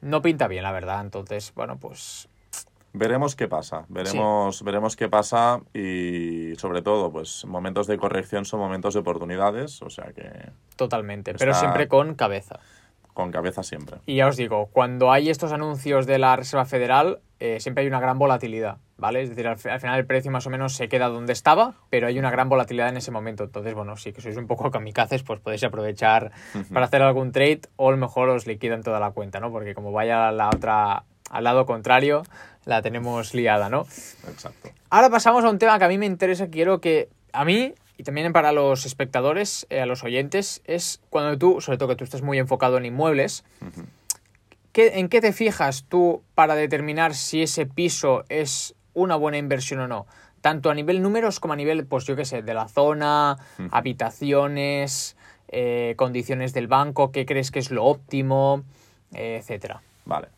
[0.00, 1.00] no pinta bien, la verdad.
[1.02, 2.28] Entonces, bueno, pues.
[2.92, 8.60] Veremos qué pasa, veremos, veremos qué pasa y sobre todo, pues momentos de corrección son
[8.60, 10.50] momentos de oportunidades, o sea que...
[10.76, 12.60] Totalmente, pero siempre con cabeza
[13.18, 13.96] con cabeza siempre.
[14.06, 17.88] Y ya os digo, cuando hay estos anuncios de la Reserva Federal, eh, siempre hay
[17.88, 19.22] una gran volatilidad, ¿vale?
[19.22, 22.16] Es decir, al, final el precio más o menos se queda donde estaba, pero hay
[22.20, 23.42] una gran volatilidad en ese momento.
[23.42, 26.30] Entonces, bueno, si que sois un poco kamikazes, pues podéis aprovechar
[26.72, 29.50] para hacer algún trade o a lo mejor os liquidan toda la cuenta, ¿no?
[29.50, 32.22] Porque como vaya la otra, al lado contrario,
[32.64, 33.82] la tenemos liada, ¿no?
[34.28, 34.70] Exacto.
[34.90, 38.04] Ahora pasamos a un tema que a mí me interesa, quiero que a mí y
[38.04, 42.04] también para los espectadores, eh, a los oyentes, es cuando tú, sobre todo que tú
[42.04, 43.44] estás muy enfocado en inmuebles,
[44.72, 49.88] ¿en qué te fijas tú para determinar si ese piso es una buena inversión o
[49.88, 50.06] no?
[50.40, 53.38] Tanto a nivel números como a nivel, pues yo qué sé, de la zona,
[53.72, 55.16] habitaciones,
[55.48, 58.62] eh, condiciones del banco, qué crees que es lo óptimo,
[59.12, 59.82] eh, etcétera.
[60.08, 60.28] Vale.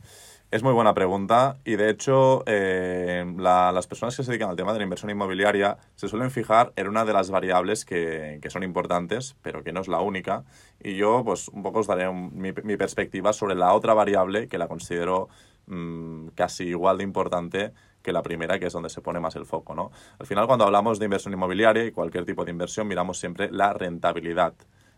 [0.51, 4.73] Es muy buena pregunta y de hecho eh, las personas que se dedican al tema
[4.73, 9.37] de la inversión inmobiliaria se suelen fijar en una de las variables que, son importantes,
[9.43, 10.43] pero que no es la única.
[10.83, 14.67] Y yo pues un poco os daré mi, perspectiva sobre la otra variable que la
[14.67, 15.29] considero
[15.69, 19.47] mm, casi igual de importante que la primera, que es donde se pone más el
[19.47, 19.77] foco.
[19.77, 19.93] ¿no?
[20.19, 23.73] Al final cuando hablamos de inversión inmobiliaria y cualquier tipo de inversión miramos siempre la
[23.73, 24.55] rentabilidad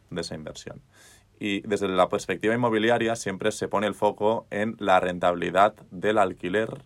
[0.08, 0.80] de esa inversión
[1.38, 6.82] y desde la perspectiva inmobiliaria siempre se pone el foco en la rentabilidad del alquiler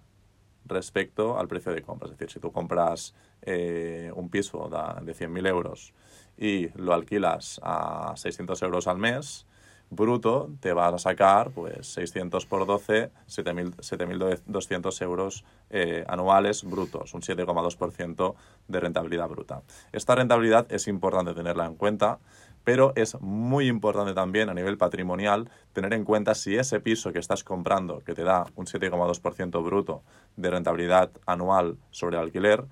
[0.64, 2.06] respecto al precio de compra.
[2.06, 5.92] Es decir, si tú compras eh, un piso de, 100.000 euros
[6.36, 9.46] y lo alquilas a 600 euros al mes,
[9.90, 17.22] bruto te vas a sacar pues 600 por 12, 7.200 euros eh, anuales brutos, un
[17.22, 18.34] 7,2%
[18.68, 19.62] de rentabilidad bruta.
[19.92, 22.18] Esta rentabilidad es importante tenerla en cuenta
[22.66, 27.20] pero es muy importante también a nivel patrimonial tener en cuenta si ese piso que
[27.20, 30.02] estás comprando, que te da un 7,2% bruto
[30.34, 32.64] de rentabilidad anual sobre alquiler,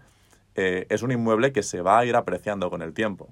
[0.57, 3.29] eh, es un inmueble que se va a ir apreciando con el tiempo.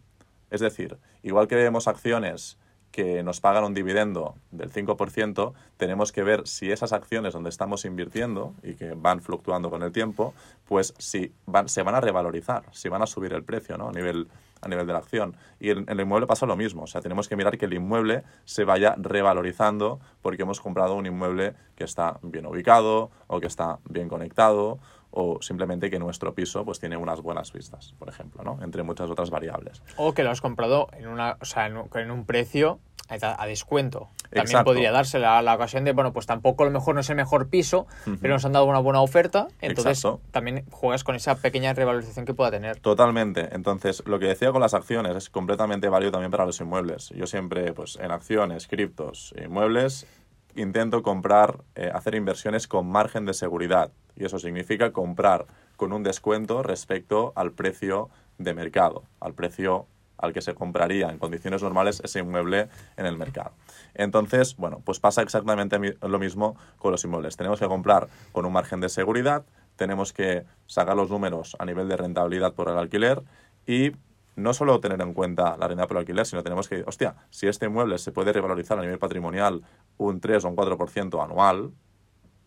[0.52, 2.58] Es decir, igual que vemos acciones
[2.92, 7.84] que nos pagan un dividendo del 5%, tenemos que ver si esas acciones donde estamos
[7.84, 10.32] invirtiendo y que van fluctuando con el tiempo,
[10.68, 13.88] pues si van, se van a revalorizar, si van a subir el precio ¿no?
[13.88, 14.28] a nivel
[14.62, 15.36] a nivel de la acción.
[15.60, 18.22] Y en, el inmueble pasa lo mismo, o sea, tenemos que mirar que el inmueble
[18.44, 23.78] se vaya revalorizando porque hemos comprado un inmueble que está bien ubicado o que está
[23.88, 24.78] bien conectado
[25.12, 28.58] o simplemente que nuestro piso pues tiene unas buenas vistas, por ejemplo, ¿no?
[28.62, 29.82] Entre muchas otras variables.
[29.96, 34.08] O que lo has comprado en una, o sea, en un precio a descuento.
[34.22, 34.64] también Exacto.
[34.64, 37.16] podría darse la, la ocasión de, bueno, pues tampoco a lo mejor no es el
[37.16, 37.86] mejor piso,
[38.20, 40.20] pero nos han dado una buena oferta, entonces Exacto.
[40.30, 42.80] también juegas con esa pequeña revalorización que pueda tener.
[42.80, 43.48] Totalmente.
[43.52, 47.10] Entonces, lo que decía con las acciones es completamente válido también para los inmuebles.
[47.10, 50.06] Yo siempre, pues, en acciones, criptos, inmuebles,
[50.54, 53.92] intento comprar, eh, hacer inversiones con margen de seguridad.
[54.16, 59.86] Y eso significa comprar con un descuento respecto al precio de mercado, al precio
[60.22, 63.52] al que se compraría en condiciones normales ese inmueble en el mercado.
[63.94, 67.36] Entonces, bueno, pues pasa exactamente lo mismo con los inmuebles.
[67.36, 69.44] Tenemos que comprar con un margen de seguridad,
[69.76, 73.22] tenemos que sacar los números a nivel de rentabilidad por el alquiler
[73.66, 73.92] y
[74.36, 77.66] no solo tener en cuenta la renta por alquiler, sino tenemos que, hostia, si este
[77.66, 79.62] inmueble se puede revalorizar a nivel patrimonial
[79.98, 81.72] un 3 o un 4% anual,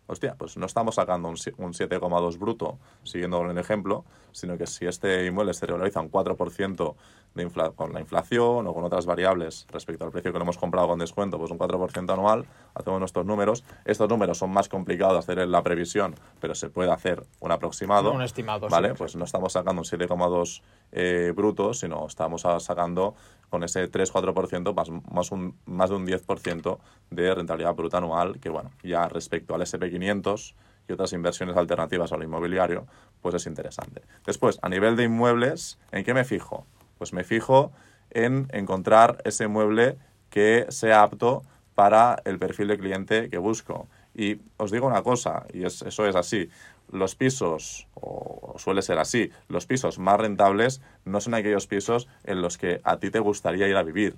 [0.06, 4.66] hostia, pues no estamos sacando un, un 7,2 bruto, siguiendo con el ejemplo, sino que
[4.66, 6.94] si este inmueble se revaloriza un 4%
[7.34, 10.56] de infla- con la inflación o con otras variables respecto al precio que lo hemos
[10.58, 13.62] comprado con descuento, pues un 4% anual, hacemos nuestros números.
[13.84, 17.50] Estos números son más complicados de hacer en la previsión, pero se puede hacer un
[17.52, 18.12] aproximado.
[18.12, 18.88] Un estimado, sí, ¿Vale?
[18.88, 18.98] exacto.
[19.04, 23.14] pues no estamos sacando un 7,2 eh, bruto, sino estamos sacando
[23.50, 26.78] con ese 3-4% más, más, un, más de un 10%
[27.10, 30.54] de rentabilidad bruta anual, que bueno, ya respecto al SP500
[30.88, 32.86] y otras inversiones alternativas al inmobiliario,
[33.20, 34.02] pues es interesante.
[34.24, 36.66] Después, a nivel de inmuebles, ¿en qué me fijo?
[36.98, 37.72] Pues me fijo
[38.10, 39.96] en encontrar ese mueble
[40.30, 41.42] que sea apto
[41.74, 43.88] para el perfil de cliente que busco.
[44.18, 46.48] Y os digo una cosa, y es- eso es así,
[46.90, 52.40] los pisos, o suele ser así, los pisos más rentables no son aquellos pisos en
[52.40, 54.16] los que a ti te gustaría ir a vivir.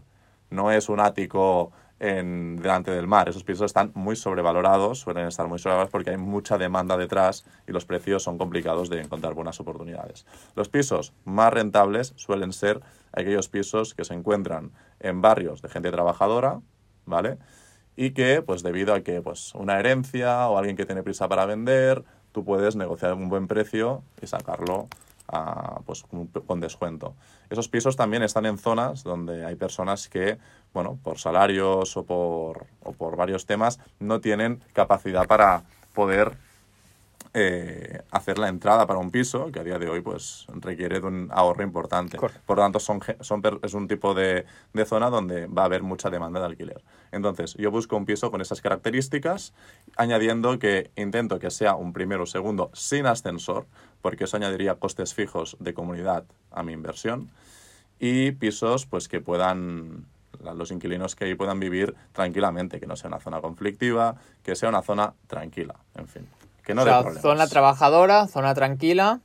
[0.50, 3.28] No es un ático en, delante del mar.
[3.28, 7.72] Esos pisos están muy sobrevalorados, suelen estar muy sobrevalorados porque hay mucha demanda detrás y
[7.72, 10.24] los precios son complicados de encontrar buenas oportunidades.
[10.54, 12.80] Los pisos más rentables suelen ser
[13.12, 16.60] aquellos pisos que se encuentran en barrios de gente trabajadora,
[17.04, 17.38] ¿vale?
[18.00, 21.46] Y que, pues debido a que pues, una herencia o alguien que tiene prisa para
[21.46, 24.86] vender, tú puedes negociar un buen precio y sacarlo
[25.26, 26.04] a, pues,
[26.46, 27.16] con, descuento.
[27.50, 30.38] Esos pisos también están en zonas donde hay personas que,
[30.72, 36.36] bueno, por salarios o por, o por varios temas, no tienen capacidad para poder
[37.34, 41.06] eh, hacer la entrada para un piso, que a día de hoy pues requiere de
[41.06, 42.16] un ahorro importante.
[42.16, 42.42] Correcto.
[42.46, 45.82] Por lo tanto, son, son es un tipo de, de zona donde va a haber
[45.82, 46.82] mucha demanda de alquiler.
[47.12, 49.52] Entonces, yo busco un piso con esas características,
[49.96, 53.66] añadiendo que intento que sea un primero o segundo sin ascensor,
[54.02, 57.30] porque eso añadiría costes fijos de comunidad a mi inversión,
[57.98, 60.06] y pisos pues que puedan
[60.54, 64.68] los inquilinos que ahí puedan vivir tranquilamente, que no sea una zona conflictiva, que sea
[64.68, 66.28] una zona tranquila, en fin,
[66.68, 67.22] que no o dé sea, problemas.
[67.22, 69.20] zona trabajadora, zona tranquila,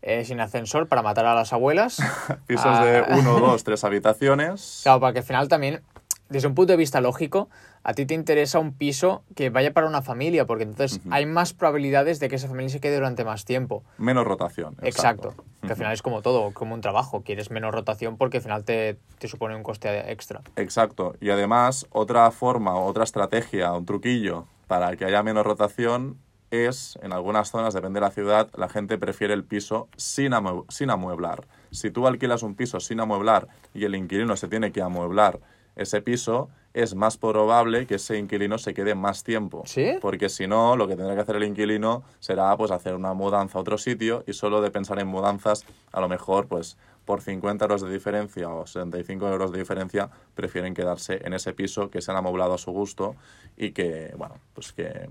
[0.00, 1.98] eh, sin ascensor para matar a las abuelas.
[2.46, 3.16] Pisos de Ah.
[3.18, 4.80] uno, dos, tres habitaciones.
[4.82, 5.82] Claro, para que al final también,
[6.30, 7.50] desde un punto de vista lógico,
[7.84, 11.52] a ti te interesa un piso que vaya para una familia, porque entonces hay más
[11.52, 13.82] probabilidades de que esa familia se quede durante más tiempo.
[13.98, 14.76] Menos rotación.
[14.82, 15.28] Exacto.
[15.28, 15.44] Exacto.
[15.62, 17.22] Que al final es como todo, como un trabajo.
[17.22, 20.40] Quieres menos rotación porque al final te, te supone un coste extra.
[20.56, 21.14] Exacto.
[21.20, 26.18] Y además, otra forma, otra estrategia, un truquillo para que haya menos rotación
[26.50, 30.64] es, en algunas zonas, depende de la ciudad, la gente prefiere el piso sin, amue-
[30.68, 31.46] sin amueblar.
[31.70, 35.40] Si tú alquilas un piso sin amueblar y el inquilino se tiene que amueblar
[35.76, 39.62] ese piso, es más probable que ese inquilino se quede más tiempo.
[39.66, 39.96] ¿Sí?
[40.00, 43.58] Porque si no, lo que tendrá que hacer el inquilino será pues hacer una mudanza
[43.58, 47.64] a otro sitio y solo de pensar en mudanzas, a lo mejor pues por 50
[47.64, 52.10] euros de diferencia o 75 euros de diferencia, prefieren quedarse en ese piso que se
[52.10, 53.14] han amoblado a su gusto
[53.56, 55.08] y que, bueno, pues que,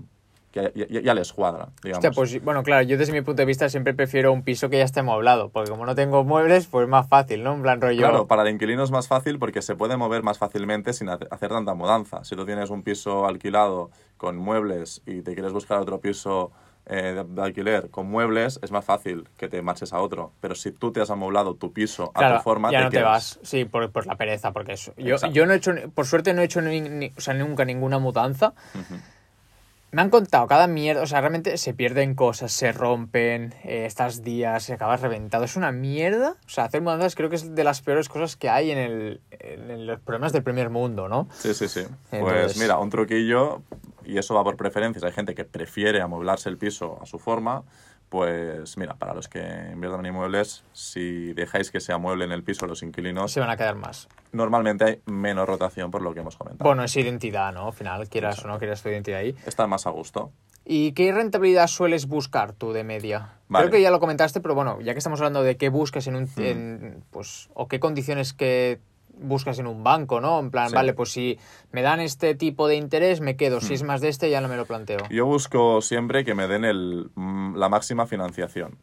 [0.52, 2.04] que ya, ya- les cuadra, digamos.
[2.04, 4.78] Hostia, pues bueno, claro, yo desde mi punto de vista siempre prefiero un piso que
[4.78, 7.54] ya esté amueblado, porque como no tengo muebles, pues es más fácil, ¿no?
[7.54, 7.98] En plan rollo...
[7.98, 11.26] Claro, para el inquilino es más fácil porque se puede mover más fácilmente sin hace-
[11.30, 12.24] hacer tanta mudanza.
[12.24, 16.50] Si tú tienes un piso alquilado con muebles y te quieres buscar otro piso
[16.90, 20.32] eh, de, de alquiler con muebles, es más fácil que te marches a otro.
[20.40, 22.90] Pero si tú te has amoblado tu piso a Claro, tu forma, ya te no
[22.90, 23.10] te quedas.
[23.10, 23.38] vas.
[23.42, 24.94] Sí, por, por la pereza, porque eso.
[24.96, 25.34] Yo, Exacto.
[25.34, 27.98] yo no he hecho, por suerte no he hecho ni- ni- o sea, nunca ninguna
[27.98, 28.54] mudanza.
[29.90, 34.22] Me han contado cada mierda, o sea, realmente se pierden cosas, se rompen, eh, estás
[34.22, 35.44] días, se acabas reventado.
[35.44, 36.36] Es una mierda.
[36.44, 39.20] O sea, hacer mudanzas creo que es de las peores cosas que hay en, el,
[39.30, 41.26] en los problemas del primer mundo, ¿no?
[41.32, 41.84] Sí, sí, sí.
[42.10, 43.62] Pues Entonces- mira, un truquillo,
[44.04, 45.04] y eso va por preferencias.
[45.04, 47.62] Hay gente que prefiere amoblarse el piso a su forma.
[48.10, 49.40] Pues mira, para los que
[49.72, 53.56] inviertan en inmuebles, si dejáis que se amueblen el piso los inquilinos, Se van a
[53.56, 54.08] quedar más.
[54.32, 56.68] Normalmente hay menos rotación por lo que hemos comentado.
[56.68, 57.66] Bueno, es identidad, ¿no?
[57.68, 59.34] Al final, quieras o no quieras tu identidad ahí.
[59.46, 60.32] Está más a gusto.
[60.64, 63.34] ¿Y qué rentabilidad sueles buscar tú de media?
[63.48, 63.64] Vale.
[63.68, 66.16] Creo que ya lo comentaste, pero bueno, ya que estamos hablando de qué buscas en
[66.16, 66.28] un...
[66.36, 68.80] en, pues, o qué condiciones que
[69.20, 70.38] buscas en un banco, ¿no?
[70.38, 70.74] En plan, Sí.
[70.74, 71.38] vale, pues si
[71.72, 73.58] me dan este tipo de interés, me quedo.
[73.58, 73.62] Hmm.
[73.62, 74.98] Si es más de este, ya no me lo planteo.
[75.10, 78.76] Yo busco siempre que me den el, mm, la máxima financiación.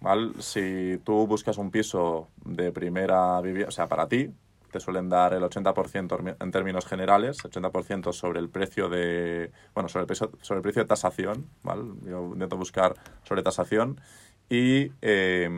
[0.00, 0.32] ¿vale?
[0.40, 4.30] Si tú buscas un piso de primera vivienda, o sea, para ti,
[4.72, 9.88] te suelen dar el 80% ormi- en términos generales, 80% sobre el precio de, bueno,
[9.88, 11.82] sobre el precio, sobre el precio de tasación, ¿vale?
[12.04, 14.00] Yo intento buscar sobre tasación
[14.48, 15.48] y, eh,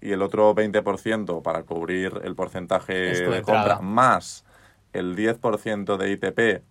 [0.00, 4.44] y el otro 20% para cubrir el porcentaje de compra, más
[4.92, 6.62] el 10% de ITP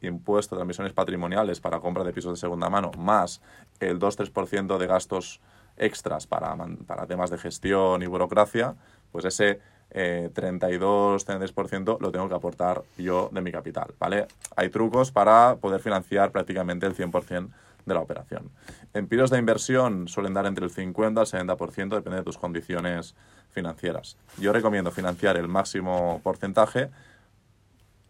[0.00, 3.40] impuesto de transmisiones patrimoniales para compra de pisos de segunda mano, más
[3.78, 5.40] el 2-3% de gastos
[5.76, 8.74] extras para, para temas de gestión y burocracia,
[9.12, 9.60] pues ese
[9.94, 14.26] eh, 32-33% lo tengo que aportar yo de mi capital, ¿vale?
[14.56, 17.48] Hay trucos para poder financiar prácticamente el 100%
[17.84, 18.50] de la operación.
[18.94, 23.14] En pisos de inversión suelen dar entre el 50 al 70%, depende de tus condiciones
[23.50, 24.16] financieras.
[24.38, 26.88] Yo recomiendo financiar el máximo porcentaje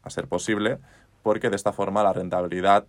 [0.03, 0.79] a ser posible,
[1.23, 2.85] porque de esta forma la rentabilidad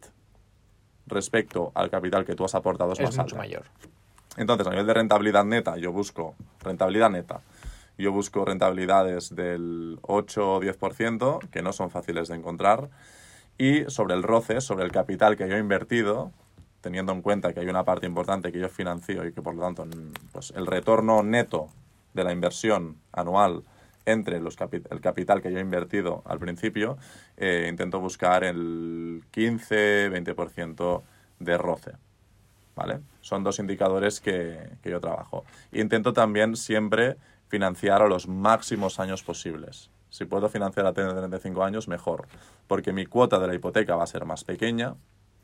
[1.08, 3.38] respecto al capital que tú has aportado es, Es más mucho alta.
[3.38, 3.64] mayor.
[4.38, 7.42] Entonces, a nivel de rentabilidad neta, yo busco rentabilidad neta.
[7.98, 12.90] Yo busco rentabilidades del 8 o 10%, que no son fáciles de encontrar.
[13.58, 16.32] Y sobre el roce, sobre el capital que yo he invertido,
[16.82, 19.62] teniendo en cuenta que hay una parte importante que yo financio y que por lo
[19.62, 19.88] tanto
[20.32, 21.70] pues, el retorno neto
[22.14, 23.64] de la inversión anual
[24.06, 26.98] entre los capi- el capital que yo he invertido al principio,
[27.38, 31.04] eh, intento buscar el 15-20%
[31.40, 31.92] de roce.
[32.76, 33.00] ¿vale?
[33.22, 35.46] Son dos indicadores que, que yo trabajo.
[35.72, 37.16] Intento también siempre
[37.54, 39.92] financiar a los máximos años posibles.
[40.10, 42.26] Si puedo financiar a 35 años, mejor,
[42.66, 44.96] porque mi cuota de la hipoteca va a ser más pequeña.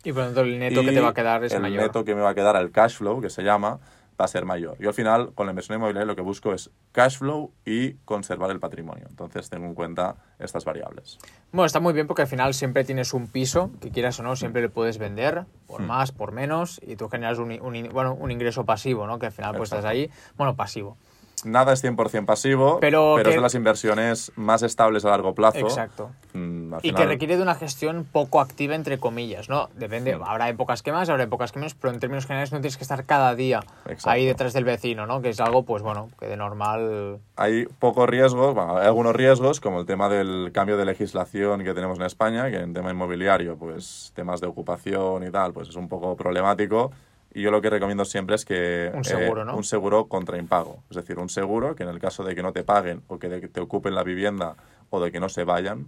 [0.04, 1.84] Y por lo tanto, el neto que te va a quedar es el mayor.
[1.84, 3.80] neto que me va a quedar, el cash flow, que se llama,
[4.20, 4.76] va a ser mayor.
[4.80, 8.50] Yo al final, con la inversión inmobiliaria, lo que busco es cash flow y conservar
[8.50, 9.06] el patrimonio.
[9.08, 11.20] Entonces, tengo en cuenta estas variables.
[11.52, 14.36] Bueno, está muy bien porque al final siempre tienes un piso, que quieras o no,
[14.36, 15.68] siempre le puedes vender Hmm.
[15.68, 17.56] por más, por menos, y tú generas un,
[17.94, 19.20] bueno, un ingreso pasivo, ¿no?
[19.20, 20.98] Que al final pues estás ahí, bueno, pasivo.
[21.46, 25.34] Nada es 100% pasivo, Pero pero, que- es de las inversiones más estables a largo
[25.34, 25.60] plazo.
[25.60, 26.12] Exacto.
[26.34, 29.70] Mm, Y que requiere de una gestión poco activa, entre comillas, ¿no?
[29.76, 30.24] Depende, Mm.
[30.24, 32.84] habrá épocas que más, habrá épocas que menos, pero en términos generales no tienes que
[32.84, 34.10] estar cada día Exacto.
[34.12, 35.22] ahí detrás del vecino, ¿no?
[35.22, 37.20] Que es algo, pues bueno, que de normal...
[37.36, 41.74] hay pocos riesgos, bueno, hay algunos riesgos, como el tema del cambio de legislación que
[41.74, 45.76] tenemos en España, que en tema inmobiliario, pues temas de ocupación y tal, pues es
[45.76, 46.92] un poco problemático.
[47.34, 48.92] Y yo lo que recomiendo siempre es que...
[48.94, 49.56] Un seguro, ¿no?
[49.56, 50.84] Un seguro contra impago.
[50.90, 53.30] Es decir, un seguro que en el caso de que no te paguen o que
[53.30, 54.56] de que te ocupen la vivienda
[54.90, 55.88] o de que no se vayan,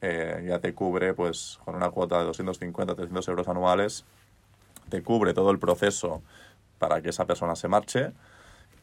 [0.00, 4.04] eh, ya te cubre pues con una cuota de 250, 300 euros anuales,
[4.88, 6.22] te cubre todo el proceso
[6.78, 8.12] para que esa persona se marche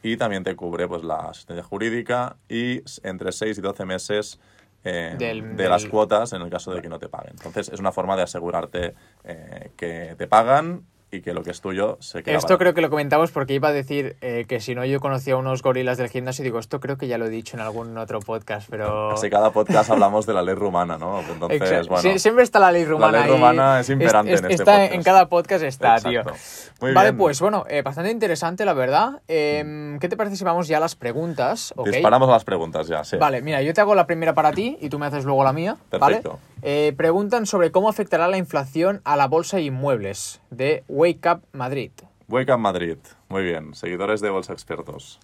[0.02, 4.38] y también te cubre pues la asistencia jurídica y entre 6 y 12 meses
[4.84, 7.32] eh, Del- de las del- cuotas en el caso de que no te paguen.
[7.32, 8.94] Entonces es una forma de asegurarte
[9.24, 12.80] eh, que te pagan y que lo que es tuyo se queda Esto creo que
[12.80, 16.08] lo comentamos porque iba a decir eh, que si no yo conocía unos gorilas del
[16.08, 19.12] gimnasio y digo, esto creo que ya lo he dicho en algún otro podcast, pero...
[19.12, 21.20] Así cada podcast hablamos de la ley rumana, ¿no?
[21.20, 23.12] Entonces, bueno, Sie- siempre está la ley rumana.
[23.12, 23.30] ley ahí.
[23.30, 24.92] rumana es imperante en este está podcast.
[24.94, 26.20] en cada podcast está, tío.
[26.20, 26.38] Exacto.
[26.80, 27.18] Muy vale, bien.
[27.18, 29.20] pues bueno, eh, bastante interesante la verdad.
[29.28, 31.72] Eh, ¿Qué te parece si vamos ya a las preguntas?
[31.76, 31.88] ¿ok?
[31.88, 33.16] disparamos las preguntas ya, sí.
[33.16, 35.52] Vale, mira, yo te hago la primera para ti y tú me haces luego la
[35.52, 35.76] mía.
[35.90, 36.30] Perfecto.
[36.30, 36.40] ¿vale?
[36.62, 41.42] Eh, preguntan sobre cómo afectará la inflación a la bolsa y inmuebles de Wake Up
[41.52, 41.92] Madrid.
[42.28, 42.98] Wake Up Madrid.
[43.28, 45.20] Muy bien, seguidores de Bolsa Expertos.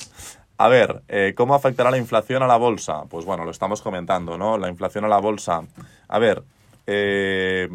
[0.57, 3.05] A ver, eh, ¿cómo afectará la inflación a la bolsa?
[3.09, 4.57] Pues bueno, lo estamos comentando, ¿no?
[4.57, 5.62] La inflación a la bolsa.
[6.07, 6.44] A ver,
[6.87, 7.68] eh,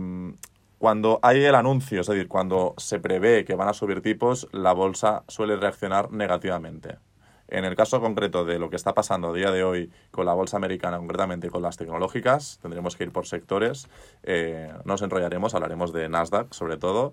[0.78, 4.72] cuando hay el anuncio, es decir, cuando se prevé que van a subir tipos, la
[4.72, 6.95] bolsa suele reaccionar negativamente.
[7.50, 10.34] En el caso concreto de lo que está pasando a día de hoy con la
[10.34, 13.88] bolsa americana, concretamente con las tecnológicas, tendremos que ir por sectores.
[14.22, 17.12] Eh, no nos enrollaremos, hablaremos de Nasdaq sobre todo.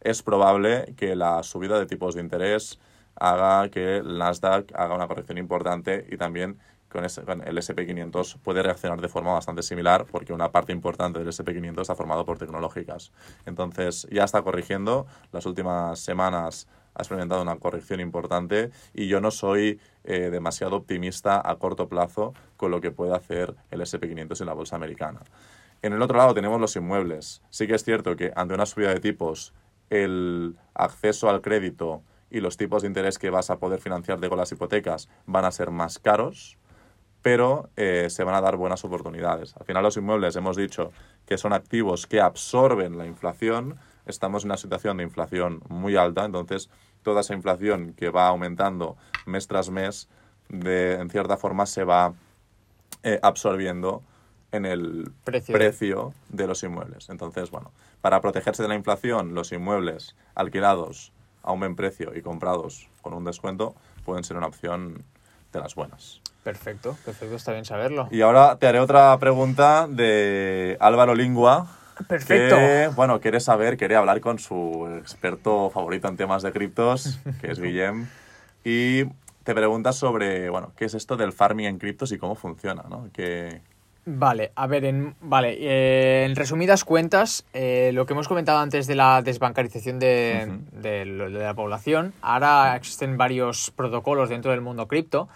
[0.00, 2.78] Es probable que la subida de tipos de interés
[3.16, 7.10] haga que el Nasdaq haga una corrección importante y también con el
[7.58, 12.24] SP500 puede reaccionar de forma bastante similar porque una parte importante del SP500 está formado
[12.24, 13.12] por tecnológicas.
[13.46, 15.06] Entonces ya está corrigiendo.
[15.32, 16.66] Las últimas semanas
[16.98, 22.34] ha experimentado una corrección importante y yo no soy eh, demasiado optimista a corto plazo
[22.56, 25.20] con lo que puede hacer el SP500 en la bolsa americana.
[25.80, 27.40] En el otro lado tenemos los inmuebles.
[27.50, 29.54] Sí que es cierto que ante una subida de tipos
[29.90, 34.38] el acceso al crédito y los tipos de interés que vas a poder financiarte con
[34.38, 36.58] las hipotecas van a ser más caros,
[37.22, 39.54] pero eh, se van a dar buenas oportunidades.
[39.56, 40.92] Al final los inmuebles hemos dicho
[41.26, 43.76] que son activos que absorben la inflación.
[44.08, 46.70] Estamos en una situación de inflación muy alta, entonces
[47.02, 48.96] toda esa inflación que va aumentando
[49.26, 50.08] mes tras mes,
[50.48, 52.14] de, en cierta forma se va
[53.02, 54.02] eh, absorbiendo
[54.50, 55.54] en el Precio.
[55.54, 56.14] precio.
[56.30, 57.10] de los inmuebles.
[57.10, 62.22] Entonces, bueno, para protegerse de la inflación, los inmuebles alquilados a un buen precio y
[62.22, 65.04] comprados con un descuento pueden ser una opción
[65.52, 66.20] de las buenas.
[66.42, 68.08] Perfecto, perfecto, está bien saberlo.
[68.10, 71.77] Y ahora te haré otra pregunta de Álvaro Lingua.
[72.06, 72.56] Perfecto.
[72.56, 77.50] Que, bueno, quiere saber, quiere hablar con su experto favorito en temas de criptos, que
[77.50, 78.06] es Guillem.
[78.64, 79.04] Y
[79.44, 83.08] te pregunta sobre, bueno, qué es esto del farming en criptos y cómo funciona, ¿no?
[83.12, 83.62] Que,
[84.10, 88.86] Vale, a ver, en, vale, eh, en resumidas cuentas, eh, lo que hemos comentado antes
[88.86, 94.88] de la desbancarización de, de de la población, ahora existen varios protocolos dentro del mundo
[94.88, 95.28] cripto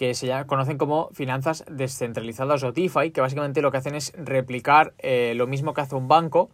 [0.00, 4.14] que se llama- conocen como finanzas descentralizadas o DeFi, que básicamente lo que hacen es
[4.16, 6.48] replicar eh, lo mismo que hace un banco,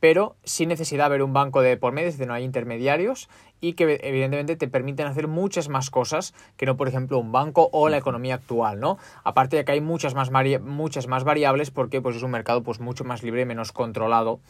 [0.00, 3.28] pero sin necesidad de haber un banco de por medio, es decir, no hay intermediarios
[3.60, 7.68] y que evidentemente te permiten hacer muchas más cosas que no, por ejemplo, un banco
[7.70, 8.96] o la economía actual, ¿no?
[9.24, 10.30] Aparte de que hay muchas más,
[10.62, 14.40] muchas más variables porque pues, es un mercado pues, mucho más libre y menos controlado.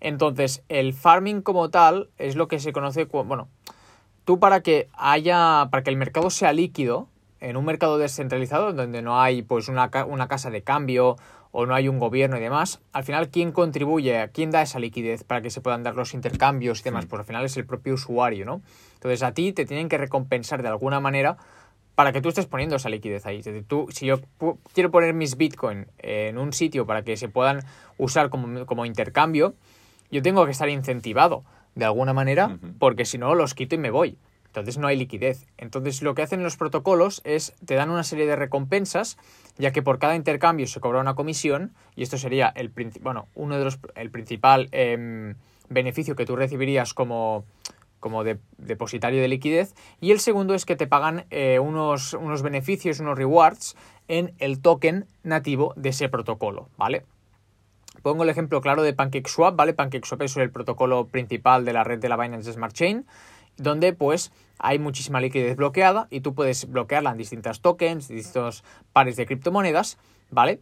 [0.00, 3.48] Entonces, el farming como tal es lo que se conoce, bueno,
[4.24, 7.08] tú para que haya, para que el mercado sea líquido,
[7.42, 11.16] en un mercado descentralizado donde no hay pues una, una casa de cambio
[11.50, 15.24] o no hay un gobierno y demás, al final quién contribuye, quién da esa liquidez
[15.24, 17.94] para que se puedan dar los intercambios y demás, pues al final es el propio
[17.94, 18.62] usuario, ¿no?
[18.94, 21.36] Entonces a ti te tienen que recompensar de alguna manera
[21.94, 23.42] para que tú estés poniendo esa liquidez ahí.
[23.66, 24.20] Tú, si yo
[24.72, 27.60] quiero poner mis Bitcoin en un sitio para que se puedan
[27.98, 29.54] usar como, como intercambio,
[30.10, 33.90] yo tengo que estar incentivado de alguna manera, porque si no los quito y me
[33.90, 34.16] voy.
[34.52, 35.46] Entonces no hay liquidez.
[35.56, 39.16] Entonces lo que hacen los protocolos es te dan una serie de recompensas,
[39.56, 43.56] ya que por cada intercambio se cobra una comisión, y esto sería el bueno, uno
[43.58, 45.36] de los el principal em,
[45.70, 47.44] beneficio que tú recibirías como
[47.98, 52.42] como de- depositario de liquidez y el segundo es que te pagan eh, unos, unos
[52.42, 53.74] beneficios, unos rewards
[54.08, 57.04] en el token nativo de ese protocolo, ¿vale?
[58.02, 59.72] Pongo el ejemplo claro de PancakeSwap, ¿vale?
[59.72, 63.06] PancakeSwap es el protocolo principal de la red de la Binance Smart Chain,
[63.62, 69.16] donde pues hay muchísima liquidez bloqueada y tú puedes bloquearla en distintas tokens, distintos pares
[69.16, 69.98] de criptomonedas,
[70.30, 70.60] ¿vale?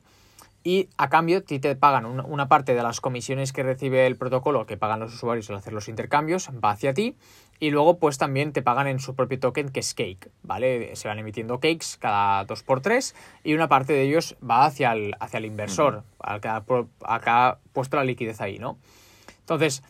[0.62, 4.16] Y a cambio a ti te pagan una, parte de las comisiones que recibe el
[4.16, 7.16] protocolo, que pagan los usuarios al hacer los intercambios, va hacia ti.
[7.60, 10.94] Y luego pues también te pagan en su propio token que es Cake, ¿vale?
[10.96, 15.38] Se van emitiendo cakes cada 2x3 y una parte de ellos va hacia el, hacia
[15.38, 18.78] el inversor, al que ha, pro- al que ha puesto la liquidez ahí, ¿no?
[19.40, 19.82] Entonces,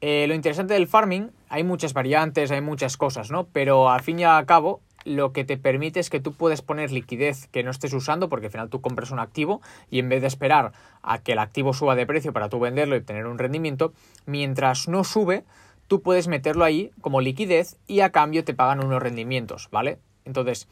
[0.00, 3.48] eh, lo interesante del farming, hay muchas variantes, hay muchas cosas, ¿no?
[3.48, 6.92] Pero al fin y al cabo, lo que te permite es que tú puedes poner
[6.92, 10.20] liquidez que no estés usando, porque al final tú compras un activo y en vez
[10.20, 10.72] de esperar
[11.02, 13.92] a que el activo suba de precio para tú venderlo y obtener un rendimiento,
[14.26, 15.44] mientras no sube,
[15.88, 19.98] tú puedes meterlo ahí como liquidez y a cambio te pagan unos rendimientos, ¿vale?
[20.24, 20.68] Entonces,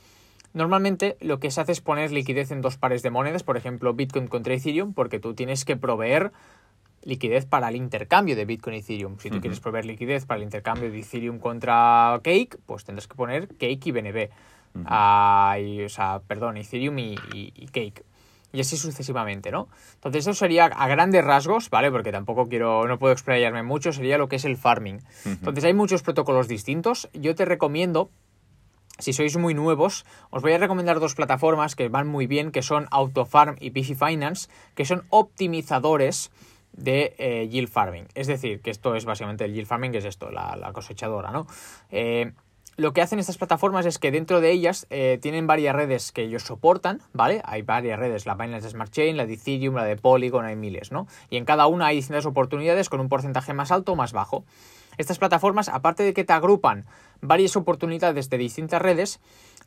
[0.52, 3.94] normalmente lo que se hace es poner liquidez en dos pares de monedas, por ejemplo,
[3.94, 6.30] Bitcoin contra Ethereum, porque tú tienes que proveer
[7.02, 9.18] liquidez para el intercambio de Bitcoin y Ethereum.
[9.18, 13.14] Si tú quieres proveer liquidez para el intercambio de Ethereum contra Cake, pues tendrás que
[13.14, 14.30] poner Cake y BNB.
[14.74, 14.84] Ujú.
[14.86, 18.04] Ah, y, o sea, perdón, Ethereum y, y- y Cake.
[18.52, 19.68] Y así sucesivamente, ¿no?
[19.94, 21.90] Entonces eso sería a grandes rasgos, ¿vale?
[21.90, 25.00] Porque tampoco quiero, no puedo explayarme mucho, sería lo que es el farming.
[25.26, 27.10] Entonces hay muchos protocolos distintos.
[27.12, 28.10] Yo te recomiendo
[28.98, 32.62] si sois muy nuevos, os voy a recomendar dos plataformas que van muy bien, que
[32.62, 36.30] son Autofarm y PC Finance, que son optimizadores
[36.78, 38.06] de eh, yield farming.
[38.14, 41.30] Es decir, que esto es básicamente el yield farming, que es esto, la, la cosechadora,
[41.30, 41.46] ¿no?
[41.90, 42.32] Eh,
[42.78, 46.22] lo que hacen estas plataformas es que dentro de ellas eh, tienen varias redes que
[46.22, 47.42] ellos soportan, ¿vale?
[47.44, 50.92] Hay varias redes, la Binance Smart Chain, la de Ethereum, la de Polygon, hay miles,
[50.92, 51.08] ¿no?
[51.28, 54.44] Y en cada una hay distintas oportunidades con un porcentaje más alto o más bajo.
[54.96, 56.86] Estas plataformas, aparte de que te agrupan
[57.20, 59.18] varias oportunidades de distintas redes,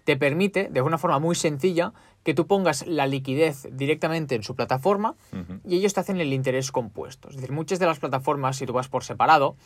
[0.05, 1.91] te permite, de una forma muy sencilla,
[2.23, 5.59] que tú pongas la liquidez directamente en su plataforma Ujú.
[5.65, 7.27] y ellos te hacen el interés compuesto.
[7.27, 9.57] Es decir, muchas de las plataformas, si tú vas por separado,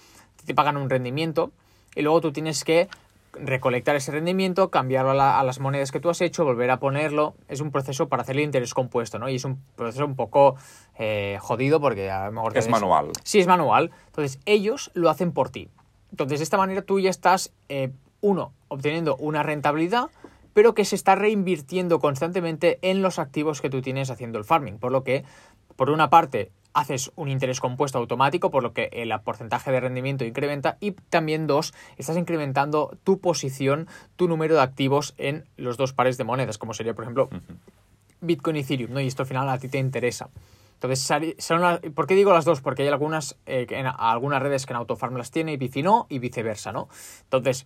[0.46, 1.52] te pagan un rendimiento
[1.96, 2.90] y luego tú tienes que
[3.40, 6.80] recolectar ese rendimiento, cambiarlo a, la- a las monedas que tú has hecho, volver a
[6.80, 7.36] ponerlo.
[7.48, 9.30] Es un proceso para hacer el interés compuesto, ¿no?
[9.30, 10.56] Y es un proceso un poco
[10.98, 12.58] eh, jodido porque a lo mejor...
[12.58, 13.12] Es manual.
[13.24, 13.92] Sí, es manual.
[14.08, 15.70] Entonces, ellos lo hacen por ti.
[16.12, 20.10] Entonces, de esta manera tú ya estás, eh, uno, obteniendo una rentabilidad,
[20.54, 24.78] pero que se está reinvirtiendo constantemente en los activos que tú tienes haciendo el farming.
[24.80, 25.26] Por lo que,
[25.76, 30.26] por una parte, haces un interés compuesto automático, por lo que el porcentaje de rendimiento
[30.26, 30.78] incrementa.
[30.80, 36.18] Y también, dos, estás incrementando tu posición, tu número de activos en los dos pares
[36.18, 37.30] de monedas, como sería, por ejemplo,
[38.22, 39.00] Bitcoin y Ethereum, ¿no?
[39.02, 40.30] Y esto al final a ti te interesa.
[40.76, 42.60] Entonces, sari- son las- ¿por qué digo las dos?
[42.62, 46.06] Porque hay algunas, eh, en algunas redes que en Autofarm las tiene y Bici no,
[46.10, 46.90] y viceversa, ¿no?
[47.24, 47.66] Entonces,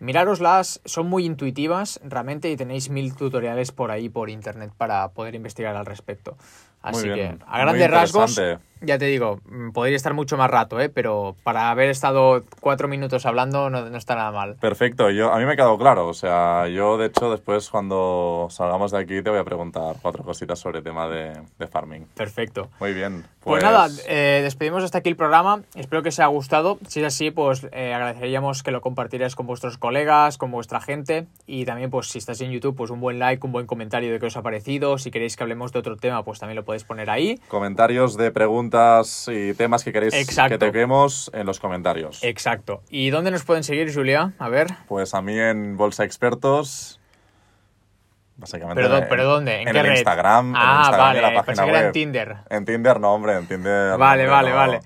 [0.00, 5.34] Mirároslas, son muy intuitivas realmente y tenéis mil tutoriales por ahí por internet para poder
[5.34, 6.36] investigar al respecto.
[6.82, 8.40] Así que, a grandes rasgos,
[8.80, 10.88] ya te digo, mm, podría estar mucho más rato, ¿eh?
[10.88, 14.54] pero para haber estado cuatro minutos hablando no, no está nada mal.
[14.54, 16.06] Perfecto, yo, a mí me ha quedado claro.
[16.06, 20.22] O sea, yo de hecho después cuando salgamos de aquí te voy a preguntar cuatro
[20.22, 22.06] cositas sobre el tema de, de farming.
[22.14, 22.68] Perfecto.
[22.78, 23.24] Muy bien.
[23.48, 25.62] Pues, nada, eh, despedimos hasta aquí el programa.
[25.74, 26.78] Espero que os haya gustado.
[26.86, 29.87] Si es así, pues eh, agradeceríamos que lo compartierais con vuestros colegas,
[30.38, 31.26] con vuestra gente.
[31.46, 34.18] Y también, pues si estáis en YouTube, pues un buen like, un buen comentario de
[34.18, 34.98] qué os ha parecido.
[34.98, 37.40] Si queréis que hablemos de otro tema, pues también lo podéis poner ahí.
[37.48, 40.58] Comentarios de preguntas y temas que queréis Exacto.
[40.58, 42.22] que toquemos en los comentarios.
[42.22, 42.82] Exacto.
[42.90, 44.32] ¿Y dónde nos pueden seguir, Julia?
[44.38, 44.68] A ver.
[44.88, 47.00] Pues a mí en Bolsa Expertos.
[48.36, 48.80] Básicamente.
[48.82, 49.62] ¿Pero, en- pero dónde?
[49.62, 49.94] ¿En, en qué el red?
[49.96, 50.50] Instagram.
[50.50, 51.14] en Ah, Instagram vale.
[51.14, 51.92] y en la página pensé que era en.
[51.92, 52.36] Tinder.
[52.50, 53.98] En Tinder no, hombre, en Tinder.
[53.98, 54.56] Vale, vale, no.
[54.56, 54.80] vale.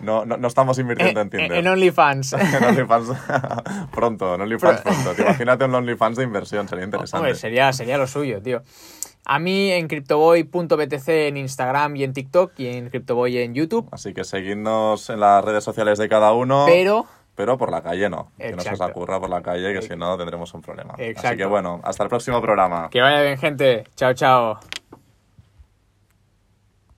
[0.00, 1.52] No, no, no estamos invirtiendo Eh, en Tinder.
[1.52, 2.32] en OnlyFans.
[2.54, 3.08] En OnlyFans
[3.92, 5.14] pronto, en OnlyFans pronto.
[5.14, 7.16] Te imagínate un OnlyFans de inversión, sería interesante.
[7.16, 8.62] Hombre, sería, sería lo suyo, tío.
[9.24, 13.86] A mí en CryptoBoy.btc en Instagram y en TikTok y en CryptoBoy en YouTube.
[13.92, 16.64] Así que seguidnos en las redes sociales de cada uno.
[16.66, 18.30] Pero Pero por la calle no.
[18.38, 20.94] Que no se os ocurra por la calle, que si no tendremos un problema.
[21.16, 22.88] Así que bueno, hasta el próximo programa.
[22.90, 23.84] que vaya bien, gente.
[23.96, 24.58] Chao, chao.